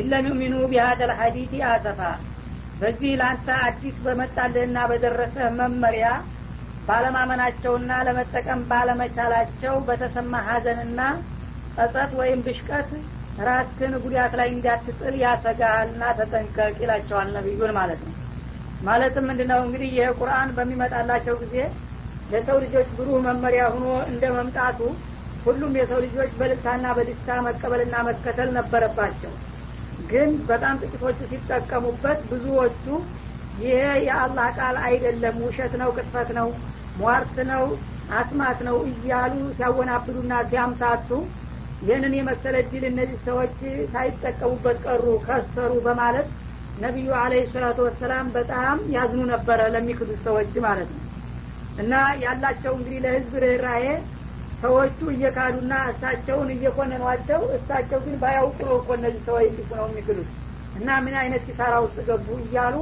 ኢለም 0.03 0.27
ዩሚኑ 0.31 0.55
ቢሃደ 0.73 1.01
ልሐዲቲ 1.11 1.63
አሰፋ 1.73 2.01
በዚህ 2.80 3.12
ለአንተ 3.20 3.48
አዲስ 3.66 3.96
በመጣልህና 4.06 4.78
በደረሰህ 4.90 5.48
መመሪያ 5.60 6.08
ባለማመናቸውና 6.88 7.92
ለመጠቀም 8.08 8.60
ባለመቻላቸው 8.70 9.74
በተሰማ 9.88 10.34
ሀዘንና 10.48 11.00
ጸጸት 11.78 12.12
ወይም 12.20 12.40
ብሽቀት 12.46 12.92
ራስህን 13.40 13.94
ጉዳት 14.04 14.34
ላይ 14.40 14.48
እንዳትጥል 14.54 15.16
ያሰጋሃልና 15.24 16.04
ተጠንቀቅ 16.20 16.76
ይላቸዋል 16.84 17.28
ነቢዩን 17.36 17.74
ማለት 17.80 18.00
ነው። 18.06 18.14
ማለትም 18.82 19.28
ምንድነው? 19.30 19.60
እንግዲህ 19.66 19.90
ይህ 19.98 20.10
ቁርአን 20.20 20.50
በሚመጣላቸው 20.58 21.36
ጊዜ 21.44 21.56
ለሰው 22.30 22.58
ልጆች 22.64 22.88
ብሩህ 22.98 23.20
መመሪያ 23.28 23.64
ሆኖ 23.74 23.86
እንደ 24.12 24.24
መምጣቱ 24.38 24.80
ሁሉም 25.46 25.74
የሰው 25.80 26.00
ልጆች 26.06 26.32
በልታና 26.40 26.86
በደስታ 26.98 27.38
መቀበልና 27.46 27.96
መከተል 28.10 28.50
ነበረባቸው 28.58 29.34
ግን 30.10 30.30
በጣም 30.50 30.76
ጥቂቶቹ 30.84 31.20
ሲጠቀሙበት 31.32 32.20
ብዙዎቹ 32.30 32.86
ይሄ 33.60 33.78
የአላህ 34.08 34.48
ቃል 34.58 34.76
አይደለም 34.88 35.36
ውሸት 35.46 35.74
ነው 35.82 35.90
ቅጥፈት 35.98 36.30
ነው 36.38 36.48
ሟርት 37.02 37.38
ነው 37.52 37.64
አስማት 38.18 38.60
ነው 38.68 38.78
እያሉ 38.92 39.34
ሲያወናብዱና 39.56 40.34
ሲያምታቱ 40.50 41.10
ይህንን 41.82 42.14
የመሰለ 42.18 42.56
ድል 42.70 42.84
እነዚህ 42.90 43.20
ሰዎች 43.26 43.58
ሳይጠቀሙበት 43.92 44.78
ቀሩ 44.86 45.04
ከሰሩ 45.26 45.72
በማለት 45.88 46.28
ነቢዩ 46.78 47.10
አለህ 47.20 47.44
ሰላቱ 47.54 47.78
ወሰላም 47.88 48.26
በጣም 48.36 48.78
ያዝኑ 48.96 49.22
ነበረ 49.34 49.60
ለሚክዱት 49.76 50.20
ሰዎች 50.26 50.52
ማለት 50.66 50.90
ነው። 50.96 51.04
እና 51.78 51.94
ያላቸው 52.24 52.74
እንግዲህ 52.78 53.00
ለህዝብ 53.06 53.34
ርኅራሄ 53.44 53.86
ሰዎቹ 54.62 55.00
እየካዱና 55.14 55.74
እሳቸውን 55.92 56.50
እየኮነኗቸው 56.54 57.42
እሳቸው 57.58 58.00
ግን 58.06 58.16
ባያውቁ 58.22 58.58
ነው 58.68 58.76
እኮ 58.80 58.90
እነዚህ 58.98 59.22
ሰዎች 59.28 59.46
እንዲሁ 59.52 59.70
ነው 59.80 59.88
የሚክዱት 59.90 60.30
እና 60.76 60.90
ምን 61.06 61.16
አይነት 61.22 61.44
ኪሳራ 61.48 61.74
ውስጥ 61.86 61.98
ገቡ 62.08 62.28
እያሉ 62.44 62.76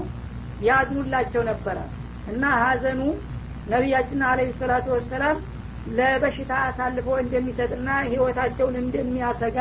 ያዝኑላቸው 0.62 1.44
ነበረ። 1.50 1.78
እና 2.28 2.44
ሀዘኑ 2.62 3.02
ነቢያችን 3.68 4.22
አለህ 4.30 4.50
ሰላቱ 4.62 4.88
ወሰላም 4.96 5.38
ለበሽታ 5.90 6.52
አሳልፎ 6.68 7.08
እንደሚሰጥና 7.24 7.90
ህይወታቸውን 8.08 8.76
እንደሚያሰጋ 8.82 9.58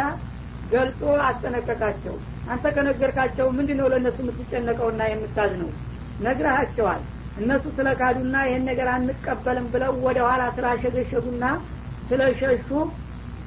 ገልጾ 0.70 1.00
አስጠነቀቃቸው። 1.28 2.14
አንተ 2.52 2.64
ከነገርካቸው 2.76 3.46
ምንድን 3.58 3.78
ነው 3.80 3.88
ለእነሱ 3.92 4.18
የምትጨነቀውና 4.24 5.02
የምታዝ 5.10 5.52
ነው 5.62 5.70
ነግረሃቸዋል 6.18 7.02
እነሱ 7.36 7.64
ስለ 7.76 7.88
ካዱና 8.00 8.36
ይህን 8.48 8.64
ነገር 8.70 8.88
አንቀበልም 8.94 9.66
ብለው 9.72 9.92
ወደ 10.06 10.18
ኋላ 10.28 10.42
ስላሸገሸጉና 10.56 11.44
ስለሸሹ 12.08 12.68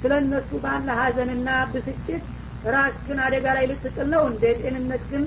ስለ 0.01 0.13
እነሱ 0.23 0.49
ባለ 0.63 0.87
ሀዘንና 0.99 1.49
ብስጭት 1.71 2.23
ራስ 2.67 2.95
ግን 3.07 3.19
አደጋ 3.25 3.45
ላይ 3.57 3.65
ልትጥል 3.71 4.07
ነው 4.13 4.23
እንደ 4.29 4.43
ጤንነት 4.61 5.03
ግን 5.11 5.23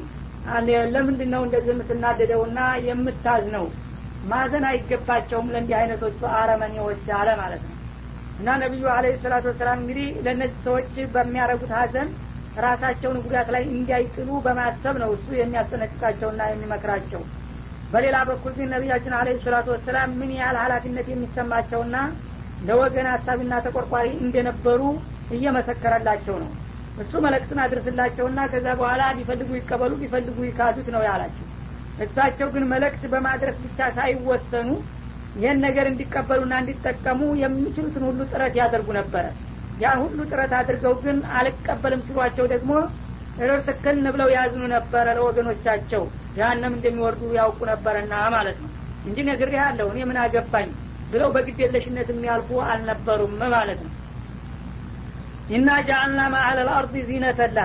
ለምንድን 0.95 1.31
ነው 1.35 1.43
እንደዚህ 1.47 1.73
የምትናደደውና 1.75 2.59
የምታዝ 2.87 3.45
ነው 3.57 3.65
ማዘን 4.23 4.65
አይገባቸውም 4.71 5.51
ለእንዲህ 5.53 5.77
አይነቶቹ 5.79 6.21
አረመኔዎች 6.39 7.05
አለ 7.19 7.29
ማለት 7.41 7.63
ነው። 7.69 7.77
እና 8.39 8.51
ነቢዩ 8.63 8.85
አለ 8.95 9.07
ሰላቱ 9.23 9.45
ወሰላም 9.51 9.79
እንግዲህ 9.83 10.09
ለእነዚህ 10.25 10.59
ሰዎች 10.67 10.93
በሚያደረጉት 11.15 11.73
ሀዘን 11.79 12.09
ራሳቸውን 12.59 13.19
ጉዳት 13.25 13.49
ላይ 13.55 13.65
እንዳይጥሉ 13.75 14.29
በማሰብ 14.47 14.95
ነው 15.03 15.11
እሱ 15.17 15.29
የሚያስጠነቅቃቸውና 15.39 16.43
የሚመክራቸው። 16.51 17.23
በሌላ 17.93 18.17
በኩል 18.29 18.53
ግን 18.59 18.69
ነቢያችን 18.75 19.15
አለ 19.19 19.29
ሰላቱ 19.45 19.69
ወሰላም 19.75 20.11
ምን 20.21 20.33
ያህል 20.39 20.59
ሀላፊነት 20.63 21.07
የሚሰማቸውና 21.13 21.97
ለወገን 22.69 23.09
ሀሳቢና 23.13 23.55
ተቆርቋሪ 23.67 24.09
እንደነበሩ 24.25 24.81
እየመሰከረላቸው 25.37 26.37
ነው። 26.43 26.51
እሱ 27.03 27.13
መለክትን 27.25 27.59
አድርስላቸውና 27.65 28.41
ከዛ 28.53 28.67
በኋላ 28.81 29.03
ቢፈልጉ 29.19 29.51
ይቀበሉ 29.59 29.93
ቢፈልጉ 30.01 30.39
ይካዱት 30.49 30.89
ነው 30.95 31.03
ያላቸው። 31.09 31.47
እሳቸው 32.05 32.49
ግን 32.55 32.65
መልእክት 32.73 33.03
በማድረስ 33.13 33.57
ብቻ 33.65 33.89
ሳይወሰኑ 33.97 34.69
ይህን 35.37 35.59
ነገር 35.65 35.87
እንዲቀበሉና 35.91 36.55
እንዲጠቀሙ 36.63 37.21
የሚችሉትን 37.43 38.05
ሁሉ 38.09 38.21
ጥረት 38.33 38.55
ያደርጉ 38.61 38.89
ነበረ። 38.99 39.25
ያ 39.81 39.93
ሁሉ 40.03 40.19
ጥረት 40.31 40.53
አድርገው 40.59 40.95
ግን 41.05 41.19
አልቀበልም 41.39 42.03
ሲሏቸው 42.07 42.47
ደግሞ 42.55 42.73
ርትክን 43.51 43.99
ብለው 44.15 44.29
ያዝኑ 44.35 44.63
ነበረ 44.75 45.07
ለወገኖቻቸው። 45.19 46.03
ጃሃንም 46.37 46.75
እንደሚወርዱ 46.77 47.23
ያውቁ 47.39 47.61
ነበረና 47.71 48.15
ማለት 48.35 48.59
ነው። 48.65 48.71
እንጂ 49.05 49.19
ነግሬ 49.29 49.53
ያለሁ 49.61 49.87
እኔ 49.93 50.01
ምን 50.11 50.19
አገባኝ 50.25 50.69
ብለው 51.11 51.31
በግዴለሽነት 51.35 52.09
የሚያልፉ 52.13 52.61
አልነበሩም 52.67 53.35
ማለት 53.55 53.81
ነው። 53.87 53.93
ኢና 55.51 55.69
ጃአልና 55.87 56.21
ማአለ 56.35 56.59
ልአርድ 56.67 56.95
ዚነተን 57.09 57.57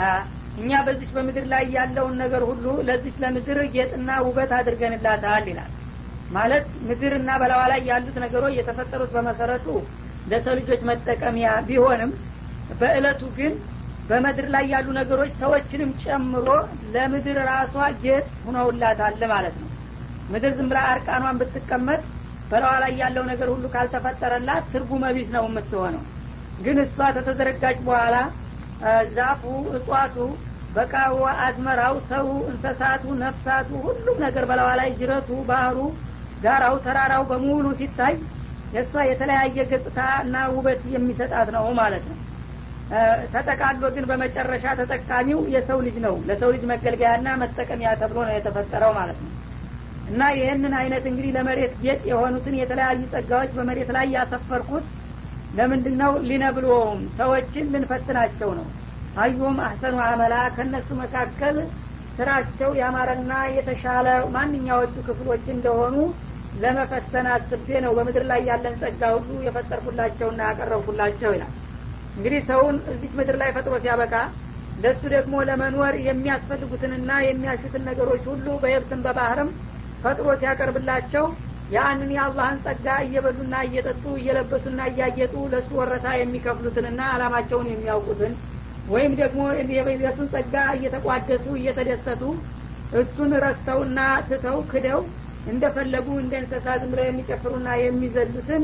እኛ 0.57 0.71
በዚች 0.85 1.09
በምድር 1.15 1.45
ላይ 1.51 1.63
ያለውን 1.75 2.13
ነገር 2.21 2.43
ሁሉ 2.49 2.65
ለዚች 2.87 3.15
ለምድር 3.23 3.57
ጌጥና 3.73 4.09
ውበት 4.25 4.51
አድርገንላታል 4.57 5.45
ይላል። 5.51 5.71
ማለት 6.29 6.67
ምድርና 6.87 7.29
በላዋ 7.41 7.63
ላይ 7.71 7.81
ያሉት 7.89 8.15
ነገሮች 8.23 8.53
የተፈጠሩት 8.57 9.11
በመሰረቱ 9.15 9.67
ለሰው 10.27 10.53
ልጆች 10.59 10.81
መጠቀሚያ 10.89 11.49
ቢሆንም 11.67 12.11
በእለቱ 12.79 13.21
ግን 13.37 13.53
በምድር 14.09 14.47
ላይ 14.53 14.65
ያሉ 14.71 14.87
ነገሮች 14.97 15.31
ሰዎችንም 15.41 15.91
ጨምሮ 16.01 16.47
ለምድር 16.93 17.37
ራሷ 17.49 17.73
ጌጥ 18.01 18.25
ሁነውላታል 18.45 19.21
ማለት 19.33 19.55
ነው። 19.61 19.69
ምድር 20.29 20.51
ዝም 20.57 20.67
ብላ 20.71 20.79
አርቃኗን 20.91 21.39
ብትቀመጥ 21.41 22.01
በላዋ 22.51 22.73
ላይ 22.83 22.91
ያለው 23.01 23.23
ነገር 23.29 23.47
ሁሉ 23.53 23.65
ካልተፈጠረላት 23.73 24.65
ትርጉመ 24.73 25.05
ቢስ 25.15 25.29
ነው 25.35 25.45
የምትሆነው። 25.47 26.03
ግን 26.59 26.77
እሷ 26.83 26.97
ከተዘረጋች 27.15 27.77
በኋላ 27.87 28.17
ዛፉ 29.15 29.43
እጽዋቱ 29.77 30.15
በቃዋ 30.75 31.25
አዝመራው 31.45 31.95
ሰው 32.09 32.27
እንሰሳቱ 32.51 33.03
ነፍሳቱ 33.21 33.69
ሁሉም 33.85 34.17
ነገር 34.25 34.45
በላዋ 34.49 34.69
ላይ 34.79 34.89
ጅረቱ 34.99 35.29
ባህሩ 35.49 35.77
ጋራው 36.41 36.75
ተራራው 36.85 37.23
በሙሉ 37.29 37.65
ሲታይ 37.79 38.15
የእሷ 38.73 38.93
የተለያየ 39.09 39.57
ገጽታ 39.69 39.99
እና 40.23 40.37
ውበት 40.55 40.81
የሚሰጣት 40.93 41.49
ነው 41.55 41.65
ማለት 41.79 42.05
ነው። 42.09 42.17
ተጠቃሎ 43.33 43.83
ግን 43.95 44.05
በመጨረሻ 44.09 44.65
ተጠቃሚው 44.79 45.39
የሰው 45.53 45.79
ልጅ 45.85 45.95
ነው። 46.05 46.15
ለሰው 46.27 46.49
ልጅ 46.55 46.63
መገልገያና 46.71 47.27
መጠቀሚያ 47.43 47.91
ተብሎ 48.01 48.17
ነው 48.27 48.33
የተፈጠረው 48.35 48.91
ማለት 48.99 49.19
ነው 49.23 49.31
እና 50.05 50.21
ይህንን 50.37 50.73
አይነት 50.79 51.03
እንግዲህ 51.09 51.31
ለመሬት 51.37 51.73
ጌጥ 51.83 52.01
የሆኑትን 52.09 52.55
የተለያዩ 52.59 53.01
ጸጋዎች 53.13 53.51
በመሬት 53.55 53.89
ላይ 53.95 54.05
ያሰፈርኩት 54.15 54.85
ለምንድን 55.53 55.95
ነው 56.01 56.11
ሊነብልዎም 56.27 56.99
ሰዎችን 57.17 57.71
ልንፈትናቸው 57.73 58.49
ነው። 58.59 58.67
አዩም 59.15 59.57
አህሰኑ 59.65 59.97
አመላ 60.05 60.35
ከእነሱ 60.55 60.87
መካከል 61.01 61.57
ስራቸው 62.17 62.69
ያማረና 62.79 63.33
የተሻለ 63.55 64.07
ማንኛዎቹ 64.35 64.95
ክፍሎች 65.07 65.45
እንደሆኑ 65.55 65.95
ለመፈተን 66.55 67.27
አስቤ 67.33 67.67
ነው። 67.85 67.91
በምድር 67.97 68.23
ላይ 68.29 68.41
ያለን 68.49 68.75
ጸጋ 68.81 69.01
ሁሉ 69.17 69.29
የፈጠርኩላቸውና 69.47 70.41
ያቀረብኩላቸው 70.49 71.31
ይላል። 71.35 71.53
እንግዲህ 72.15 72.41
ሰውን 72.49 72.75
እዚች 72.91 73.13
ምድር 73.19 73.37
ላይ 73.41 73.49
ፈጥሮ 73.55 73.75
ሲያበቃ 73.83 74.13
ለሱ 74.77 75.01
ደግሞ 75.13 75.35
ለመኖር 75.49 75.93
የሚያስፈልጉትንና 76.07 77.11
የሚያሹትን 77.25 77.83
ነገሮች 77.89 78.23
ሁሉ 78.31 78.47
በየብስም 78.63 79.03
በባህርም 79.05 79.49
ፈጥሮ 80.05 80.27
ሲያቀርብላቸው 80.41 81.25
ያንን 81.69 82.09
የአላህን 82.15 82.57
ጸጋ 82.65 82.87
እየበሉና 83.05 83.55
እየጠጡ 83.67 84.03
እየለበሱና 84.19 84.81
እያጌጡ 84.91 85.35
ለእሱ 85.53 85.69
ወረታ 85.79 86.07
የሚከፍሉትንና 86.19 87.01
አላማቸውን 87.13 87.69
የሚያውቁትን 87.71 88.33
ወይም 88.87 89.13
ደግሞ 89.21 89.41
የሱን 90.01 90.27
ጸጋ 90.33 90.55
እየተቋደሱ 90.77 91.45
እየተደሰቱ 91.59 92.21
እሱን 92.99 93.31
ረስተውና 93.45 93.99
ትተው 94.27 94.57
ክደው 94.71 94.99
እንደፈለጉ 95.45 96.07
እንደ 96.21 96.33
እንስሳ 96.41 96.67
ዝም 96.81 96.91
ብለው 96.93 97.07
የሚጨፍሩና 97.07 97.69
የሚዘሉትን 97.81 98.63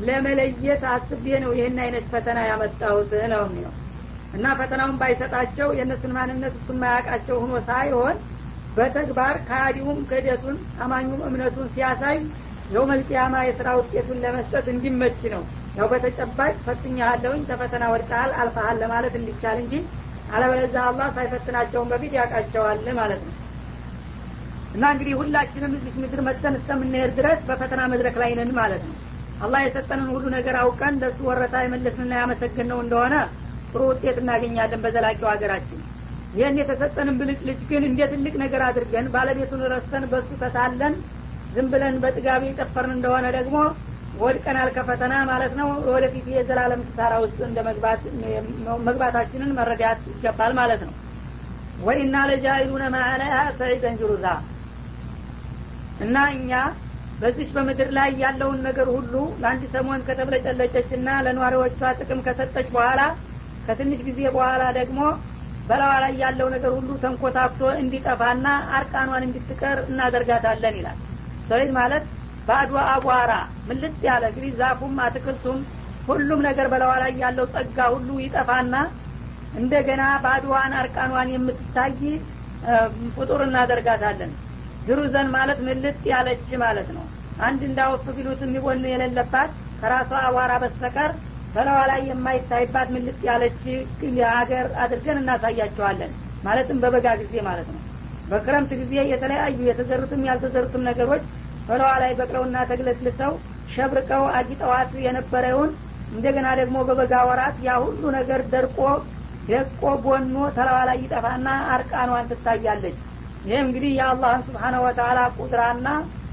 ለመለየት 0.00 0.82
አስቤ 0.92 1.24
ነው 1.44 1.52
ይህን 1.58 1.78
አይነት 1.84 2.04
ፈተና 2.12 2.38
ያመጣሁት 2.50 3.12
ነው 3.32 3.42
የሚለው። 3.46 3.72
እና 4.34 4.52
ፈተናውን 4.58 4.98
ባይሰጣቸው 5.00 5.68
የእነሱን 5.78 6.12
ማንነት 6.16 6.54
እሱ 6.58 6.76
ማያውቃቸው 6.82 7.36
ሆኖ 7.42 7.54
ሳይሆን 7.70 8.16
በተግባር 8.76 9.36
ከሃዲውም 9.46 9.98
ክህደቱን 10.08 10.56
አማኙም 10.84 11.24
እምነቱን 11.28 11.70
ሲያሳይ 11.74 12.18
የውመልቅያማ 12.70 13.36
የስራ 13.44 13.68
ውጤቱን 13.78 14.20
ለመስጠት 14.24 14.66
እንዲመች 14.72 15.20
ነው። 15.34 15.42
ያው 15.76 15.86
በተጨባጭ 15.92 16.54
ፈትኛሃለውኝ 16.64 17.42
ተፈተና 17.50 17.84
ወድቀሃል 17.92 18.32
አልፈሃል 18.40 18.76
ለማለት 18.82 19.14
እንዲቻል 19.18 19.58
እንጂ 19.62 19.74
አለበለዛ 20.28 20.76
አላህ 20.88 21.08
ሳይፈትናቸውን 21.16 21.90
በፊት 21.92 22.12
ያውቃቸዋል 22.18 22.88
ማለት 23.00 23.22
ነው። 23.28 23.36
እና 24.74 24.84
እንግዲህ 24.94 25.14
ሁላችንም 25.20 25.72
እዚህ 25.78 25.94
ምድር 26.02 26.20
መጥተን 26.26 26.56
እስከምንሄድ 26.58 27.12
ድረስ 27.18 27.40
በፈተና 27.48 27.82
መድረክ 27.92 28.16
ላይ 28.22 28.32
ነን 28.38 28.52
ማለት 28.60 28.82
ነው። 28.88 28.96
አላህ 29.40 29.60
የሰጠንን 29.64 30.08
ሁሉ 30.14 30.24
ነገር 30.36 30.56
አውቀን 30.62 30.98
ለሱ 31.02 31.18
ወረታ 31.28 31.56
የመለስንና 31.64 32.12
ያመሰግን 32.20 32.68
ነው 32.72 32.78
እንደሆነ 32.84 33.14
ጥሩ 33.72 33.82
ውጤት 33.90 34.16
እናገኛለን 34.22 34.82
በዘላቂው 34.84 35.28
ሀገራችን 35.32 35.80
ይህን 36.32 36.58
የተሰጠንን 36.60 37.16
ብልጭልጭ 37.20 37.60
ግን 37.70 37.82
እንደ 37.88 38.00
ትልቅ 38.10 38.34
ነገር 38.42 38.62
አድርገን 38.66 39.06
ባለቤቱን 39.14 39.62
ረስተን 39.72 40.04
በሱ 40.10 40.28
ተታለን 40.42 40.94
ዝም 41.54 41.68
ብለን 41.72 41.96
በጥጋቢ 42.02 42.42
የጨፈርን 42.48 42.92
እንደሆነ 42.96 43.26
ደግሞ 43.38 43.56
ወድቀናል 44.14 44.68
ከፈተና 44.76 45.14
ማለት 45.30 45.52
ነው። 45.60 45.68
ወደፊት 45.92 46.26
የዘላለም 46.32 46.80
ክሳራ 46.86 47.12
ውስጥ 47.24 47.38
እንደ 47.48 47.58
መግባታችንን 48.88 49.54
መረዳት 49.58 50.00
ይገባል 50.12 50.52
ማለት 50.60 50.82
ነው። 50.86 50.94
ወኢና 51.80 52.16
ለጃይሉነ 52.30 52.84
ማአለያ 52.94 53.34
ሰዒደን 53.58 53.98
ጅሩዛ 54.00 54.26
እና 56.00 56.16
እኛ 56.36 56.52
በዚች 57.20 57.50
በምድር 57.56 57.88
ላይ 57.96 58.10
ያለውን 58.22 58.60
ነገር 58.66 58.88
ሁሉ 58.94 59.12
ለአንድ 59.40 59.64
ሰሞን 59.74 60.04
ከተብለጨለጨች 60.06 60.90
ና 61.02 61.16
ለነዋሪዎቿ 61.26 61.80
ጥቅም 61.98 62.20
ከሰጠች 62.26 62.68
በኋላ 62.74 63.00
ከትንሽ 63.66 64.00
ጊዜ 64.08 64.20
በኋላ 64.36 64.62
ደግሞ 64.78 65.00
በላዋ 65.70 65.92
ላይ 66.02 66.12
ያለው 66.22 66.48
ነገር 66.54 66.72
ሁሉ 66.76 66.90
ተንኮታክቶ 67.02 67.62
እንዲጠፋና 67.80 68.46
አርቃኗን 68.76 69.26
እንድትቀር 69.26 69.78
እናደርጋታለን 69.86 70.76
ይላል። 70.78 70.98
ሰዒድ 71.48 71.70
ማለት 71.76 72.04
ባዶ 72.48 72.72
አቧራ 72.88 73.32
ምልጥ 73.68 73.98
ያለ 74.08 74.24
እንግዲህ 74.30 74.52
ዛፉም 74.60 74.96
አትክልቱም 75.04 75.58
ሁሉም 76.08 76.40
ነገር 76.48 76.66
በላዋ 76.72 76.92
ላይ 77.02 77.12
ያለው 77.22 77.46
ጸጋ 77.54 77.78
ሁሉ 77.94 78.08
ይጠፋና 78.22 78.74
እንደገና 79.54 80.02
ባዶዋን 80.24 80.72
አርቃኗን 80.80 81.30
የምትታይ 81.34 81.94
ፍጡር 83.16 83.40
እናደርጋታለን። 83.46 84.32
ድሩዘን 84.86 85.28
ማለት 85.34 85.58
ምልጥ 85.66 85.98
ያለች 86.12 86.46
ማለት 86.62 86.88
ነው። 86.96 87.04
አንድ 87.40 87.60
እንዳወፍ 87.68 88.04
ቢሉት 88.16 88.40
የሚቦን 88.44 88.86
የሌለባት 88.90 89.50
ከራሷ 89.80 90.10
አቧራ 90.26 90.52
በስተቀር 90.62 91.10
በላዋ 91.54 91.78
ላይ 91.90 92.00
የማይታይባት 92.08 92.88
ምልጥ 92.94 93.18
ያለች 93.28 93.60
ሀገር 94.32 94.66
አድርገን 94.82 95.20
እናሳያቸዋለን። 95.20 96.12
ማለትም 96.44 96.80
በበጋ 96.82 97.06
ጊዜ 97.22 97.34
ማለት 97.48 97.68
ነው። 97.74 97.80
በክረምት 98.28 98.72
ጊዜ 98.80 98.94
የተለያዩ 99.10 99.58
የተዘሩትም 99.68 100.26
ያልተዘሩትም 100.28 100.86
ነገሮች 100.88 101.22
በላዋ 101.68 101.92
ላይ 102.02 102.12
በቅለውና 102.18 102.58
ተግለስልሰው 102.70 103.32
ሸብርቀው 103.74 104.24
አጊጠዋት 104.38 104.92
የነበረውን 105.04 105.70
እንደገና 106.12 106.48
ደግሞ 106.60 106.76
በበጋ 106.88 107.14
ወራት 107.28 107.56
ያ 107.66 107.74
ሁሉ 107.82 108.02
ነገር 108.16 108.40
ደርቆ 108.52 108.78
ደቆ 109.48 109.82
ቦኖ 110.04 110.36
ተላዋ 110.56 110.78
ላይ 110.88 110.98
ይጠፋና 111.04 111.48
አርቃኗን 111.74 112.28
ትታያለች። 112.30 112.96
ይህ 113.44 113.58
እንግዲህ 113.64 113.92
የአላህን 113.98 114.42
ስብሓነ 114.48 114.76
ወተላ 114.84 115.20
ቁድራና 115.38 115.88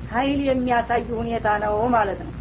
ሀይል 0.09 0.39
የሚያሳይ 0.47 1.03
ሁኔታ 1.19 1.47
ነው 1.63 1.75
ማለት 1.95 2.19
ነው 2.25 2.33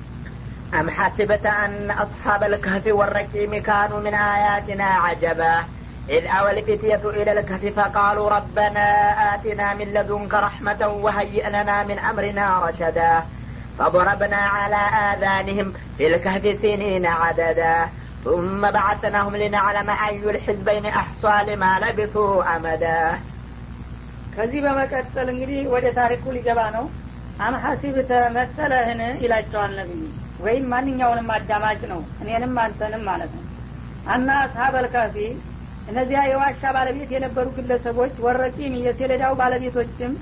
أم 0.74 0.90
حسبت 0.90 1.46
أن 1.46 1.92
أصحاب 1.92 2.44
الكهف 2.44 2.88
والرقيم 2.90 3.62
كانوا 3.62 4.00
من 4.00 4.14
آياتنا 4.14 4.84
عجبا 4.84 5.56
إذ 6.10 6.28
أوى 6.28 6.60
الفتية 6.60 7.02
إلى 7.06 7.32
الكهف 7.32 7.80
فقالوا 7.80 8.30
ربنا 8.30 8.86
آتنا 9.34 9.74
من 9.74 9.88
لدنك 9.88 10.34
رحمة 10.34 10.88
وهيئ 10.88 11.50
لنا 11.50 11.84
من 11.84 12.00
أمرنا 12.00 12.46
رشدا 12.66 13.14
فضربنا 13.80 14.36
على 14.56 14.82
آذانهم 15.08 15.68
في 15.98 16.08
الكهف 16.08 16.62
سنين 16.62 17.06
عددا 17.06 17.76
ثم 18.26 18.72
بعثناهم 18.72 19.36
لنعلم 19.36 19.90
أي 19.90 20.24
الحزبين 20.26 20.86
أحصى 20.86 21.36
لما 21.48 21.80
لبثوا 21.80 22.56
أمدا 22.56 23.02
ከዚህ 24.36 24.60
በመቀጠል 24.66 25.28
እንግዲህ 25.34 25.62
ወደ 25.74 25.86
ታሪኩ 25.98 26.24
ሊገባ 26.36 26.60
ነው 26.76 26.86
አምሐሲብተ 27.46 28.12
መሰለህን 28.38 29.02
ይላቸዋል 29.24 29.72
ነቢዩ 29.80 30.04
ወይም 30.41 30.65
ማንኛውንም 30.73 31.29
አዳማጭ 31.35 31.81
ነው። 31.93 32.01
እኔንም 32.23 32.55
አንተንም 32.65 33.03
ማለት 33.09 33.33
ነው። 33.37 33.45
አና 34.07 34.29
አስሀበል 34.43 34.87
ካፊ 34.95 35.17
እነዚያ 35.89 36.21
የዋሻ 36.29 36.63
ባለቤት 36.77 37.11
የነበሩ 37.15 37.47
ግለሰቦች 37.57 38.15
ወረቂም 38.25 38.75
የሴሌዳው 38.81 39.35
ባለቤቶችም 39.41 40.13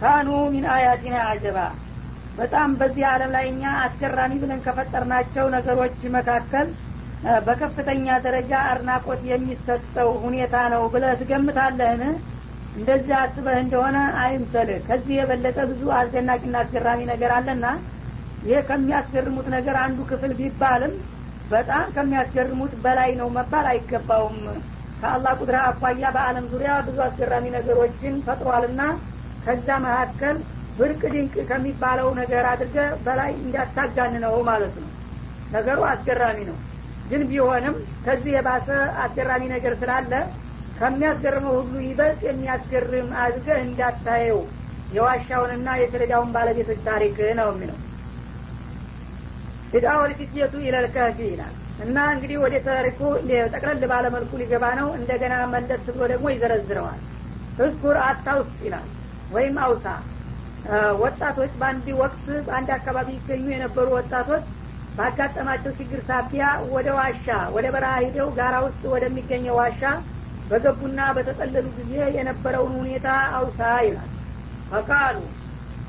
ካኑ 0.00 0.28
ሚን 0.52 0.66
አያቲና 0.74 1.16
አጀባ። 1.28 1.58
በጣም 2.38 2.70
በዚህ 2.80 3.04
አለም 3.12 3.30
ላይ 3.36 3.46
እኛ 3.52 3.62
አስገራሚ 3.84 4.32
ብለን 4.42 4.60
ከፈጠርናቸው 4.66 5.46
ነገሮች 5.56 5.96
መካከል 6.16 6.66
በከፍተኛ 7.46 8.06
ደረጃ 8.26 8.52
አድናቆት 8.70 9.22
የሚሰጠው 9.28 10.10
ሁኔታ 10.24 10.56
ነው 10.74 10.82
ብለህ 10.92 11.14
ትገምታለህን? 11.20 12.02
እንደዚህ 12.76 13.14
አስበህ 13.20 13.56
እንደሆነ 13.62 13.96
አይምሰልህ። 14.22 14.80
ከዚህ 14.88 15.14
የበለጠ 15.18 15.58
ብዙ 15.70 15.82
አስደናቂና 15.98 16.56
አስገራሚ 16.62 17.00
ነገር 17.10 17.32
አለና 17.38 17.64
ይህ 18.42 18.58
ከሚያስገርሙት 18.68 19.46
ነገር 19.54 19.76
አንዱ 19.82 19.98
ክፍል 20.10 20.32
ቢባልም 20.38 20.92
በጣም 21.50 21.86
ከሚያስገርሙት 21.94 22.72
በላይ 22.84 23.10
ነው 23.20 23.28
መባል 23.36 23.66
አይገባውም። 23.70 24.38
ከአላህ 25.00 25.32
ቁድራ 25.40 25.56
አኳያ 25.68 26.04
በአለም 26.14 26.46
ዙሪያ 26.52 26.70
ብዙ 26.86 26.98
አስገራሚ 27.06 27.44
ነገሮችን 27.56 28.14
ፈጥሯልና 28.26 28.82
ከዛ 29.44 29.68
መካከል 29.84 30.36
ብርቅ 30.78 31.02
ድንቅ 31.14 31.34
ከሚባለው 31.48 32.08
ነገር 32.20 32.44
አድርገ 32.50 32.76
በላይ 33.06 33.30
እንዳታጋን 33.38 34.14
ነው 34.24 34.34
ማለት 34.50 34.74
ነው። 34.82 34.90
ነገሩ 35.52 35.78
አስገራሚ 35.92 36.38
ነው። 36.50 36.56
ግን 37.10 37.22
ቢሆንም 37.30 37.76
ከዚህ 38.04 38.32
የባሰ 38.34 38.68
አስገራሚ 39.04 39.44
ነገር 39.54 39.74
ስላለ 39.80 40.12
ከሚያስገርመው 40.76 41.54
ሁሉ 41.60 41.74
ይበልጥ 41.86 42.20
የሚያስገርም 42.26 43.08
አድርገህ 43.22 43.58
እንዳታየው 43.64 44.40
የዋሻውንና 44.90 45.68
የሰሌዳውን 45.80 46.30
ባለቤቶች 46.36 46.80
ታሪክ 46.86 47.16
ነው 47.38 47.48
የሚለው 47.52 47.78
ፊዳወል 49.72 50.12
ፊትየቱ 50.18 50.54
ኢለልከፊ 50.66 51.18
ይላል። 51.30 51.54
እና 51.84 51.96
እንግዲህ 52.14 52.36
ወደ 52.44 52.54
ታሪኩ 52.66 53.00
ጠቅለል 53.52 53.82
ባለመልኩ 53.90 54.30
ሊገባ 54.40 54.64
ነው። 54.78 54.88
እንደገና 54.98 55.34
መለስ 55.52 55.84
ብሎ 55.88 56.02
ደግሞ 56.12 56.26
ይዘረዝረዋል። 56.34 57.00
እዝኩር 57.58 57.96
አታውስ 58.06 58.52
ይላል 58.66 58.88
ወይም 59.30 59.56
አውሳ። 59.64 59.86
ወጣቶች 61.02 61.52
በአንድ 61.60 61.86
ወቅት 62.00 62.24
በአንድ 62.46 62.70
አካባቢ 62.76 63.08
ይገኙ 63.16 63.44
የነበሩ 63.52 63.86
ወጣቶች 63.96 64.44
ባጋጠማቸው 64.96 65.72
ችግር 65.78 66.00
ሳቢያ 66.08 66.44
ወደ 66.72 66.88
ዋሻ 66.96 67.26
ወደ 67.56 67.66
በረሃ 67.74 67.92
ሂደው 68.04 68.28
ጋራ 68.38 68.54
ውስጥ 68.64 68.82
ወደሚገኘው 68.94 69.56
ዋሻ 69.60 69.82
በገቡና 70.50 71.00
በተጠለሉ 71.16 71.66
ጊዜ 71.78 71.94
የነበረውን 72.16 72.72
ሁኔታ 72.80 73.08
አውሳ 73.38 73.60
ይላል። 73.86 74.10
ፈቃሉ 74.70 75.18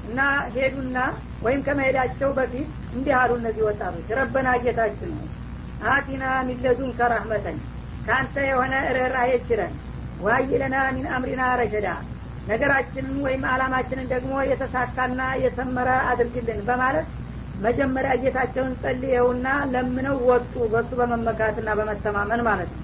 እና 0.04 0.20
ሄዱና 0.56 0.98
ወይም 1.42 1.62
ከመሄዳቸው 1.66 2.30
በፊት 2.38 2.68
እንዲህ 2.94 3.14
አሉ 3.20 3.32
እነዚህ 3.40 3.64
ወጣቶች። 3.68 4.08
ረበና 4.20 4.50
ጌታችን 4.64 5.12
ነው 5.14 5.28
አቲና 5.90 6.24
ሚለዱን 6.48 6.92
ከራህመተን 6.98 7.58
ከአንተ 8.06 8.36
የሆነ 8.48 8.74
ርኅራሄ 8.96 9.32
ችለን 9.48 9.74
ዋይለና 10.20 10.78
ሚን 10.96 11.06
አምሪና 11.16 11.44
ረሸዳ 11.60 11.90
ነገራችንን 12.48 13.18
ወይም 13.26 13.44
አላማችንን 13.52 14.08
ደግሞ 14.14 14.34
የተሳካና 14.50 15.22
የሰመረ 15.44 15.90
አድርግልን 16.12 16.60
በማለት 16.70 17.08
መጀመሪያ 17.60 18.12
ጌታቸውን 18.24 18.74
ጸልየውና 18.82 19.48
ለምነው 19.74 20.18
ወጡ 20.30 20.54
በሱ 20.74 20.92
በመመካትና 21.00 21.70
በመተማመን 21.80 22.42
ማለት 22.48 22.70
ነው። 22.76 22.84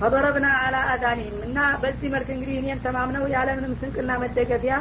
ፈضረብና 0.00 0.46
አላ 0.60 0.76
አዛኒህም 0.92 1.38
እና 1.46 1.58
በዚህ 1.82 2.08
መልክ 2.14 2.28
እንግዲህ 2.34 2.56
እኔን 2.60 2.82
ተማምነው 2.86 3.24
ያለምንም 3.34 3.72
ስንቅና 3.80 4.12
መደገፊያ 4.22 4.76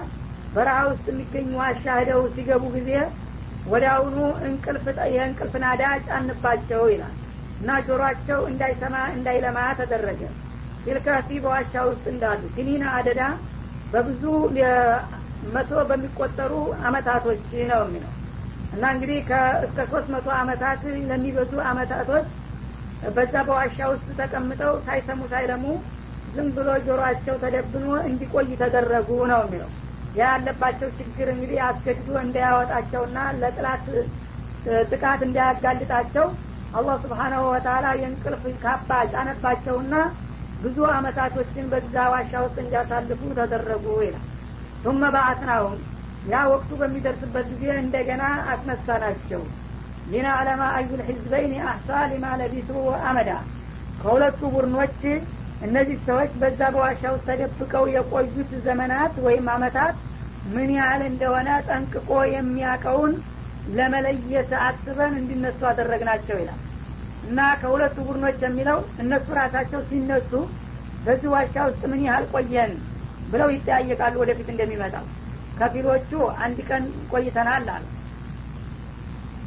በረሃ 0.51 0.77
ውስጥ 0.89 1.05
የሚገኙ 1.11 1.51
ዋሻ 1.59 1.83
ሂደው 1.99 2.21
ሲገቡ 2.33 2.63
ጊዜ 2.75 2.91
ወዲያውኑ 3.65 4.17
እንቅልፍ 4.47 4.85
የእንቅልፍ 5.13 5.53
ናዳ 5.63 5.83
ጫንባቸው 6.07 6.83
ይላል 6.93 7.15
እና 7.59 7.71
ጆሮአቸው 7.87 8.39
እንዳይሰማ 8.51 8.95
እንዳይለማ 9.15 9.59
ተደረገ። 9.79 10.21
ፊልካፊ 10.85 11.27
በዋሻ 11.43 11.73
ውስጥ 11.89 12.05
እንዳሉ 12.13 12.41
ሲኒና 12.55 12.85
አደዳ 12.97 13.21
በብዙ 13.93 14.23
መቶ 15.53 15.71
በሚቆጠሩ 15.89 16.53
አመታቶች 16.87 17.43
ነው 17.71 17.81
የሚለው 17.85 18.13
እና 18.71 18.83
እንግዲህ 18.93 19.17
እስከ 19.65 19.79
ሶስት 19.91 20.07
መቶ 20.15 20.27
አመታት 20.39 20.81
ለሚበዙ 21.09 21.53
አመታቶች 21.71 22.27
በዛ 23.11 23.33
በዋሻ 23.47 23.77
ውስጥ 23.93 24.07
ተቀምጠው 24.19 24.73
ሳይሰሙ 24.85 25.21
ሳይለሙ 25.31 25.63
ዝም 26.27 26.49
ብሎ 26.57 26.69
ጆሮአቸው 26.85 27.35
ተደብኖ 27.43 27.87
እንዲቆይ 28.09 28.49
ተደረጉ 28.61 29.09
ነው 29.31 29.41
የሚለው 29.45 29.71
ያለባቸው 30.15 30.89
ችግር 30.97 31.27
እንግዲህ 31.33 31.59
አስገድዶ 31.67 32.09
እንዳያወጣቸውና 32.23 33.17
ለጥላት 33.41 33.85
ጥቃት 34.89 35.21
እንዳያጋልጣቸው 35.27 36.25
አላህ 36.73 36.95
ስብሓናሁ 37.03 37.43
ወተላ 37.53 37.85
የእንቅልፍ 37.99 38.43
ካባ 38.63 38.89
ጫነባቸውና 39.13 39.93
ብዙ 40.59 40.77
አመታቶችን 40.95 41.65
በዛ 41.71 41.95
ዋሻ 42.13 42.33
ውስጥ 42.45 42.57
እንዲያሳልፉ 42.63 43.21
ተደረጉ 43.39 43.85
ይላል። 44.05 44.27
ቱመ 44.83 45.01
በአስናሁም 45.15 45.75
ያ 46.25 46.41
ወቅቱ 46.51 46.71
በሚደርስበት 46.81 47.47
ጊዜ 47.53 47.65
እንደገና 47.83 48.23
አስነሳናቸው። 48.53 49.43
አለማ 50.33 50.61
አዩል 50.77 51.01
ሕዝበይን 51.07 51.53
አሕሳ 51.65 51.89
ሊማ 52.11 52.25
ለቢሱ 52.39 52.69
አመዳ 53.09 53.31
ከሁለቱ 53.99 54.39
ቡድኖች 54.53 54.99
እነዚህ 55.61 55.97
ሰዎች 56.05 56.31
በዛ 56.41 56.61
በዋሻ 56.73 57.01
ውስጥ 57.13 57.25
ተደብቀው 57.29 57.83
የቆዩት 57.93 58.51
ዘመናት 58.65 59.13
ወይም 59.25 59.47
አመታት 59.55 59.95
ምን 60.53 60.69
ያህል 60.77 61.01
እንደሆነ 61.09 61.49
ጠንቅቆ 61.67 62.09
የሚያቀውን 62.31 63.11
ለመለየት 63.69 64.51
አስበን 64.65 65.13
እንዲነሱ 65.19 65.59
አደረግናቸው 65.71 66.37
ይላል። 66.41 66.59
እና 67.23 67.39
ከሁለቱ 67.61 67.97
ቡድኖች 68.07 68.39
የሚለው 68.45 68.79
እነሱ 69.03 69.27
ራሳቸው 69.39 69.81
ሲነሱ 69.89 70.31
በዚህ 71.03 71.29
ዋሻ 71.33 71.55
ውስጥ 71.67 71.83
ምን 71.91 72.01
ያህል 72.07 72.25
ቆየን 72.33 72.71
ብለው 73.27 73.49
ይጠያየቃሉ 73.55 74.15
ወደፊት 74.23 74.47
እንደሚመጣው 74.53 75.05
ከፊሎቹ 75.57 76.11
አንድ 76.43 76.59
ቀን 76.69 76.83
ቆይተናል 77.11 77.67
አሉ። 77.75 77.85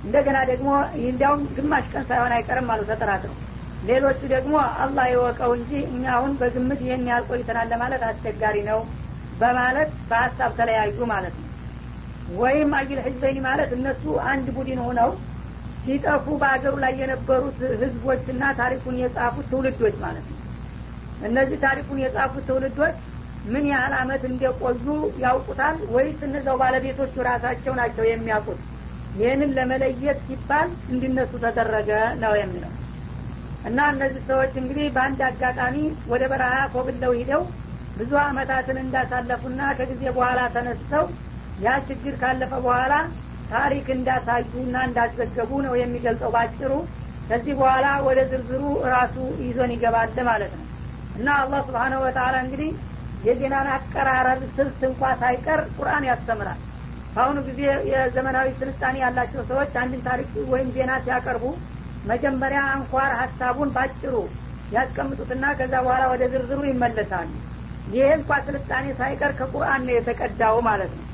እንደገና 0.05 0.39
ደግሞ 0.51 0.71
እንዲያውም 1.05 1.43
ግማሽ 1.57 1.85
ቀን 1.93 2.05
ሳይሆን 2.09 2.35
አይቀርም 2.37 2.71
አሉ 2.73 2.81
ተጠራጥረው 2.91 3.37
ሌሎቹ 3.85 4.21
ደግሞ 4.33 4.55
አላህ 4.83 5.07
የወቀው 5.11 5.51
እንጂ 5.57 5.73
እኛ 5.89 6.05
አሁን 6.15 6.33
በግምት 6.41 6.81
ይህን 6.85 7.09
ያህል 7.09 7.27
ለማለት 7.73 8.03
አስቸጋሪ 8.09 8.57
ነው 8.69 8.81
በማለት 9.41 9.91
በሀሳብ 10.11 10.53
ተለያዩ 10.59 10.99
ማለት 11.13 11.35
ነው። 11.41 11.51
ወይም 12.37 12.71
አጅል 12.79 13.01
ህዝበይኒ 13.07 13.39
ማለት 13.47 13.71
እነሱ 13.77 14.05
አንድ 14.31 14.47
ቡድን 14.57 14.81
ሆነው 14.85 15.11
ሲጠፉ 15.85 16.27
በአገሩ 16.43 16.75
ላይ 16.85 16.93
የነበሩት 17.01 17.59
ህዝቦችና 17.81 18.45
ታሪኩን 18.61 18.97
የጻፉት 19.01 19.49
ትውልዶች 19.51 19.97
ማለት 20.05 20.27
ነው። 20.31 20.39
እነዚህ 21.21 21.59
ታሪኩን 21.65 21.99
የጻፉት 22.03 22.47
ትውልዶች 22.49 22.97
ምን 23.45 23.65
ያህል 23.73 23.95
አመት 24.01 24.23
እንደቆዩ 24.31 24.87
ያውቁታል 25.25 25.77
ወይስ 25.95 26.21
እነዛው 26.29 26.57
ባለቤቶቹ 26.63 27.15
ራሳቸው 27.29 27.75
ናቸው 27.81 28.05
የሚያውቁት? 28.07 28.61
ይህንን 29.15 29.51
ለመለየት 29.57 30.19
ሲባል 30.27 30.71
እንዲነሱ 30.91 31.33
ተደረገ 31.45 31.91
ነው 32.23 32.33
የሚለው 32.41 32.73
እና 33.65 33.79
እነዚህ 33.93 34.23
ሰዎች 34.29 34.53
እንግዲህ 34.61 34.87
በአንድ 34.95 35.21
አጋጣሚ 35.29 35.77
ወደ 36.13 36.23
በረሃ 36.33 36.57
ኮብለው 36.75 37.13
ሂደው 37.19 37.43
ብዙ 37.97 38.13
አመታትን 38.23 38.79
እንዳሳለፉና 38.83 39.61
ከጊዜ 39.79 40.03
በኋላ 40.17 40.41
ተነስተው 40.55 41.05
ያ 41.59 41.75
ችግር 41.89 42.15
ካለፈ 42.23 42.53
በኋላ 42.65 42.95
ታሪክ 43.51 43.87
እንዳሳዩና 43.97 44.77
እንዳዘገቡ 44.89 45.51
ነው 45.67 45.75
የሚገልጸው 45.81 46.31
ባጭሩ። 46.37 46.73
ከዚህ 47.29 47.55
በኋላ 47.59 47.87
ወደ 48.07 48.21
ዝርዝሩ 48.31 48.63
ራሱ 48.93 49.15
ይዞን 49.45 49.71
ይገባል 49.75 50.11
ማለት 50.29 50.53
ነው። 50.59 50.67
እና 51.15 51.29
አላህ 51.43 51.61
ስብሓነሁ 51.69 52.01
ወተላ 52.07 52.35
እንግዲህ 52.45 52.71
የዜናን 53.23 53.69
አቀራረብ 53.75 54.41
ስልት 54.57 54.81
እንኳ 54.89 55.13
ሳይቀር 55.21 55.61
ቁርአን 55.77 56.05
ያስተምራል። 56.11 56.61
በአሁኑ 57.15 57.39
ጊዜ 57.49 57.61
የዘመናዊ 57.91 58.49
ስልጣኔ 58.61 58.97
ያላቸው 59.05 59.43
ሰዎች 59.51 59.73
አንድን 59.83 60.03
ታሪክ 60.09 60.31
ወይም 60.53 60.69
ዜና 60.77 60.93
ሲያቀርቡ 61.05 61.45
መጀመሪያ 62.12 62.60
አንኳር 62.76 63.12
ሀሳቡን 63.22 63.70
ባጭሩ 63.76 64.14
ያስቀምጡትና 64.76 65.46
ከዛ 65.60 65.74
በኋላ 65.86 66.04
ወደ 66.14 66.24
ዝርዝሩ 66.34 66.62
ይመለሳሉ 66.70 67.30
ይህ 67.94 68.10
እንኳ 68.18 68.32
ስልጣኔ 68.48 68.86
ሳይቀር 69.00 69.32
ከቁርአን 69.40 69.84
ነው 69.88 69.94
የተቀዳው 69.98 70.58
ማለት 70.70 70.92
ነው 70.98 71.06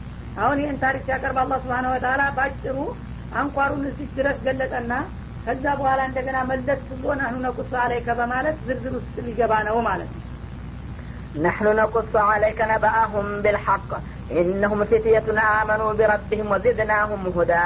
አሁን 0.43 0.57
ይህን 0.63 0.79
ታሪክ 0.83 1.03
ሲያቀርብ 1.07 1.37
አላህ 1.43 1.59
ስብሓን 1.63 1.87
ወተላ 1.93 2.23
ባጭሩ 2.37 2.77
አንኳሩን 3.41 3.83
እዚህ 3.91 4.09
ድረስ 4.17 4.37
ገለጠና 4.47 4.93
ከዛ 5.45 5.65
በኋላ 5.79 6.01
እንደገና 6.09 6.37
መለስ 6.51 6.83
ብሎ 6.91 7.09
ናህኑ 7.19 7.35
ነቁሱ 7.47 7.71
አለይከ 7.83 8.09
በማለት 8.21 8.57
ዝርዝር 8.67 8.95
ውስጥ 8.99 9.15
ሊገባ 9.27 9.53
ነው 9.69 9.77
ማለት 9.89 10.11
ነው 10.15 10.21
نحن 11.37 11.65
نقص 11.75 12.15
عليك 12.15 12.59
نبأهم 12.63 13.41
بالحق 13.41 13.89
إنهم 14.31 14.79
فتية 14.85 15.27
آمنوا 15.61 15.93
بربهم 15.93 16.51
وزدناهم 16.51 17.21
هدى 17.37 17.65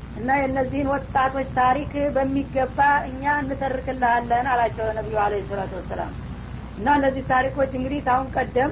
እና 0.15 0.29
የእነዚህን 0.39 0.87
ወጣቶች 0.93 1.49
ታሪክ 1.57 1.91
በሚገባ 2.15 2.79
እኛ 3.09 3.23
እንተርክልሃለን 3.41 4.47
አላቸው 4.53 4.87
ነቢዩ 4.97 5.17
አለ 5.23 5.33
ሰላቱ 5.49 5.71
ወሰላም። 5.79 6.11
እና 6.77 6.87
እነዚህ 6.99 7.23
ታሪኮች 7.29 7.71
እንግዲህ 7.79 7.99
ታሁን 8.07 8.27
ቀደም 8.35 8.71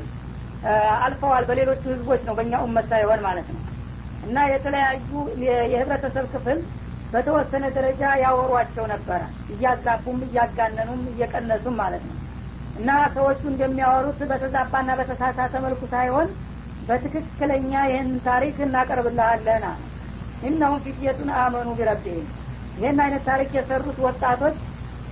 አልፈዋል 1.04 1.43
በሌሎቹ 1.49 1.84
ህዝቦች 1.93 2.21
ነው 2.28 2.34
በእኛ 2.38 2.54
ኡመት 2.65 2.88
ሳይሆን 2.91 3.21
ማለት 3.28 3.47
ነው። 3.56 3.62
እና 4.23 4.38
የተለያዩ 4.52 5.10
የህብረተሰብ 5.71 6.25
ክፍል 6.34 6.60
በተወሰነ 7.12 7.65
ደረጃ 7.78 8.02
ያወሯቸው 8.23 8.86
ነበረ። 8.91 9.21
እያጋቡም 9.54 10.19
እያጋነኑም 10.28 11.02
እየቀነሱም 11.13 11.78
ማለት 11.82 12.04
ነው። 12.10 12.17
እና 12.75 12.89
ሰዎቹ 13.15 13.41
እንደሚያወሩት 13.52 14.19
በተዛባና 14.32 14.89
በተሳሳተ 14.99 15.54
መልኩ 15.65 15.82
ሳይሆን 15.93 16.28
በትክክለኛ 16.82 17.71
ይህን 17.89 18.12
ታሪክ 18.28 18.58
እናቀርብልሃለን 18.65 19.63
አለ 19.69 19.82
እነሁም 20.41 20.84
ፊትየቱን 20.86 21.30
አመኑ 21.39 21.69
ቢረቢህም 21.80 22.28
ይህን 22.78 22.99
አይነት 23.06 23.23
ታሪክ 23.30 23.52
የሰሩት 23.58 23.97
ወጣቶች 24.06 24.58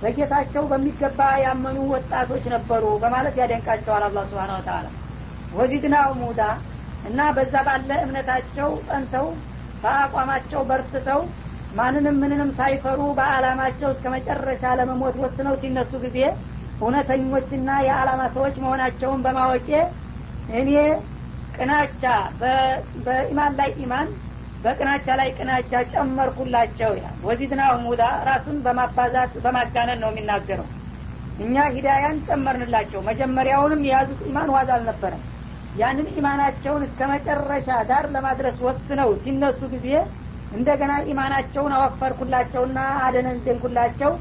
በጌታቸው 0.02 0.64
በሚገባ 0.70 1.20
ያመኑ 1.44 1.78
ወጣቶች 1.94 2.44
ነበሩ 2.54 2.84
በማለት 3.02 3.36
ያደንቃቸዋል 3.40 4.04
አላ 4.08 4.18
ስብን 4.30 4.52
ወተላ 4.56 4.86
ወዚድናው 5.52 6.10
ሙዳ 6.20 6.40
እና 7.04 7.20
በዛ 7.36 7.54
ባለ 7.68 7.90
እምነታቸው 8.04 8.70
ጸንተው 8.88 9.26
በአቋማቸው 9.82 10.60
በርትተው 10.70 11.20
ማንንም 11.72 12.16
ምንንም 12.22 12.50
ሳይፈሩ 12.58 13.00
በአላማቸው 13.18 13.88
እስከ 13.94 14.04
መጨረሻ 14.14 14.62
ለመሞት 14.78 15.16
ወስነው 15.22 15.54
ሲነሱ 15.62 15.92
ጊዜ 16.04 16.18
እውነተኞችና 16.80 17.70
የአላማ 17.86 18.22
ሰዎች 18.34 18.56
መሆናቸውን 18.64 19.22
በማወቄ 19.26 19.68
እኔ 20.48 20.70
ቅናቻ 21.54 22.02
በኢማን 23.04 23.52
ላይ 23.60 23.70
ኢማን 23.84 24.08
በቅናቻ 24.64 25.06
ላይ 25.20 25.28
ቅናቻ 25.36 25.72
ጨመርኩላቸው 25.92 26.90
ይላል። 26.96 27.16
وزدناهم 27.26 27.62
هدى 27.84 28.02
ራሱን 28.28 28.56
በማባዛት 28.64 29.32
በማጋነን 29.44 30.00
ነው 30.02 30.10
የሚናገረው። 30.12 30.68
እኛ 31.38 31.56
ሂዳያን 31.74 32.16
ጨመርንላቸው። 32.28 33.00
መጀመሪያውንም 33.08 33.84
የያዙት 33.88 34.22
ኢማን 34.30 34.48
ዋዛ 34.54 34.70
አልነበረም። 34.76 35.22
ያንን 35.74 36.06
ኢማናቸውን 36.14 36.82
እስከ 36.86 37.00
መጨረሻ 37.12 37.68
ዳር 37.90 38.06
ለማድረስ 38.14 38.56
ወስነው 38.66 39.10
ሲነሱ 39.22 39.60
ጊዜ 39.74 39.88
እንደገና 40.52 40.92
ኢማናቸውን 41.10 41.72
አወፈርኩላቸውና 41.78 42.78
አደነዘንኩላቸው 43.06 44.12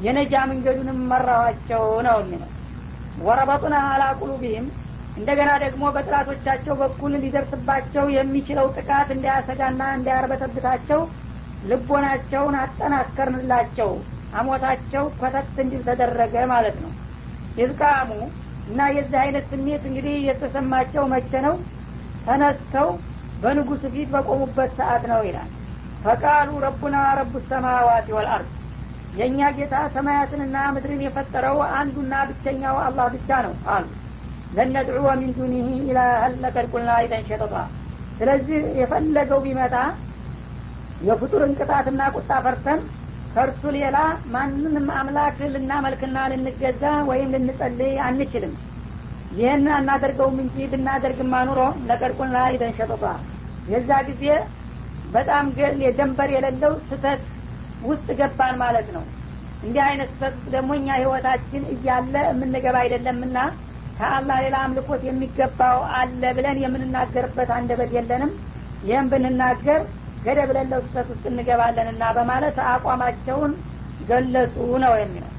የነጃ 0.00 0.34
መንገዱንም 0.50 0.98
መራኋቸው 1.10 1.84
ነው 2.06 2.16
የሚለው። 2.22 2.50
ወረበጡና 3.18 3.76
አላ 3.92 4.04
ቁሉቢህም 4.20 4.66
እንደገና 5.16 5.50
ደግሞ 5.62 5.84
በጥላቶቻቸው 5.94 6.74
በኩል 6.80 7.12
ሊደርስባቸው 7.22 8.04
የሚችለው 8.16 8.66
ጥቃት 8.76 9.08
እንዳያሰጋና 9.14 9.82
እንዳያርበተብታቸው 9.96 11.00
ልቦናቸውን 11.62 12.56
አጠናከርንላቸው። 12.62 13.90
አሞታቸው 14.32 15.04
ኮተት 15.18 15.56
እንዲል 15.62 15.82
ተደረገ 15.88 16.36
ማለት 16.52 16.76
ነው። 16.84 16.92
ይዝቃሙ 17.56 18.10
እና 18.66 18.88
የዚህ 18.96 19.18
አይነት 19.24 19.44
ስሜት 19.52 19.82
እንግዲህ 19.90 20.16
የተሰማቸው 20.28 21.04
መቼ 21.12 21.32
ነው? 21.46 21.54
ተነስተው 22.26 22.88
በንጉስ 23.42 23.82
ፊት 23.94 24.08
በቆሙበት 24.14 24.70
ሰዓት 24.78 25.04
ነው 25.12 25.20
ይላል። 25.28 25.50
ፈቃሉ 26.04 26.48
ረቡና 26.64 26.96
ረቡ 27.18 27.34
ሰማዋት 27.48 28.08
ወልአርድ። 28.16 28.50
የእኛ 29.12 29.40
ጌታ 29.58 29.76
ሰማያትንና 29.94 30.56
ምድርን 30.74 31.04
የፈጠረው 31.04 31.58
አንዱና 31.78 32.14
ብቸኛው 32.30 32.76
አላህ 32.86 33.06
ብቻ 33.14 33.38
ነው 33.46 33.54
አሉ 33.74 33.86
ለነድዑወ 34.56 35.08
ሚን 35.20 35.30
ዱኒህ 35.38 35.66
ኢላሀን 35.86 36.34
ለቀድ 36.42 36.66
ቁልና 36.72 36.92
ኢደን 37.04 37.24
ሸጠጣ 37.28 37.54
ስለዚህ 38.18 38.60
የፈለገው 38.80 39.40
ቢመጣ 39.46 39.74
የፍጡርን 41.06 41.52
ቅጣትና 41.58 42.02
ቁጣ 42.16 42.30
ፈርተን 42.44 42.80
ከእርሱ 43.34 43.62
ሌላ 43.76 43.96
ማንንም 44.34 44.86
አምላክ 44.98 45.38
ልናመልክና 45.54 46.18
ልንገዛ 46.32 46.82
ወይም 47.08 47.32
ልንጸልይ 47.34 47.94
አንችልም። 48.06 48.54
ይህን 49.36 49.66
አናደርገውም 49.76 50.38
እንጂ 50.44 50.66
ብናደርግማ 50.72 51.42
ኑሮ 51.48 51.60
ለቀድ 51.88 52.12
ቁልና 52.18 52.36
ሸጠጣ 52.78 53.04
የዛ 53.66 53.90
ጊዜ 54.08 54.24
በጣም 55.12 55.46
የደንበር 55.84 56.30
የሌለው 56.34 56.72
ስተት 56.88 57.22
ውስጥ 57.82 58.08
ገባን 58.20 58.54
ማለት 58.62 58.88
ነው። 58.96 59.04
እንዲህ 59.62 59.82
አይነት 59.88 60.10
ስተት 60.14 60.36
ደግሞ 60.54 60.70
እኛ 60.80 60.88
ህይወታችን 61.00 61.62
እያለ 61.74 62.14
የምንገባ 62.28 62.76
አይደለምና 62.82 63.36
ከአላህ 63.98 64.36
ሌላ 64.44 64.56
አምልኮት 64.64 65.02
የሚገባው 65.06 65.78
አለ 65.98 66.22
ብለን 66.36 66.58
የምንናገርበት 66.64 67.50
አንደበት 67.56 67.90
የለንም። 67.96 68.32
ይህም 68.82 69.06
ብንናገር 69.12 69.80
ገደብ 70.24 70.50
ለለው 70.56 70.80
ስህተት 70.84 71.08
ውስጥ 71.12 71.24
እንገባለንና 71.30 72.04
በማለት 72.16 72.56
አቋማቸውን 72.72 73.52
ገለጹ 74.08 74.54
ነው 74.84 74.94
የሚለው። 75.00 75.32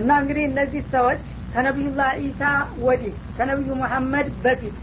እና 0.00 0.10
እንግዲህ 0.22 0.44
እነዚህ 0.48 0.82
ሰዎች 0.94 1.20
ከነቢዩላህ 1.52 2.10
ኢሳ 2.24 2.42
ወዲህ 2.82 3.14
ከነቢዩ 3.36 3.74
መሐመድ 3.82 4.26
በፊት 4.44 4.74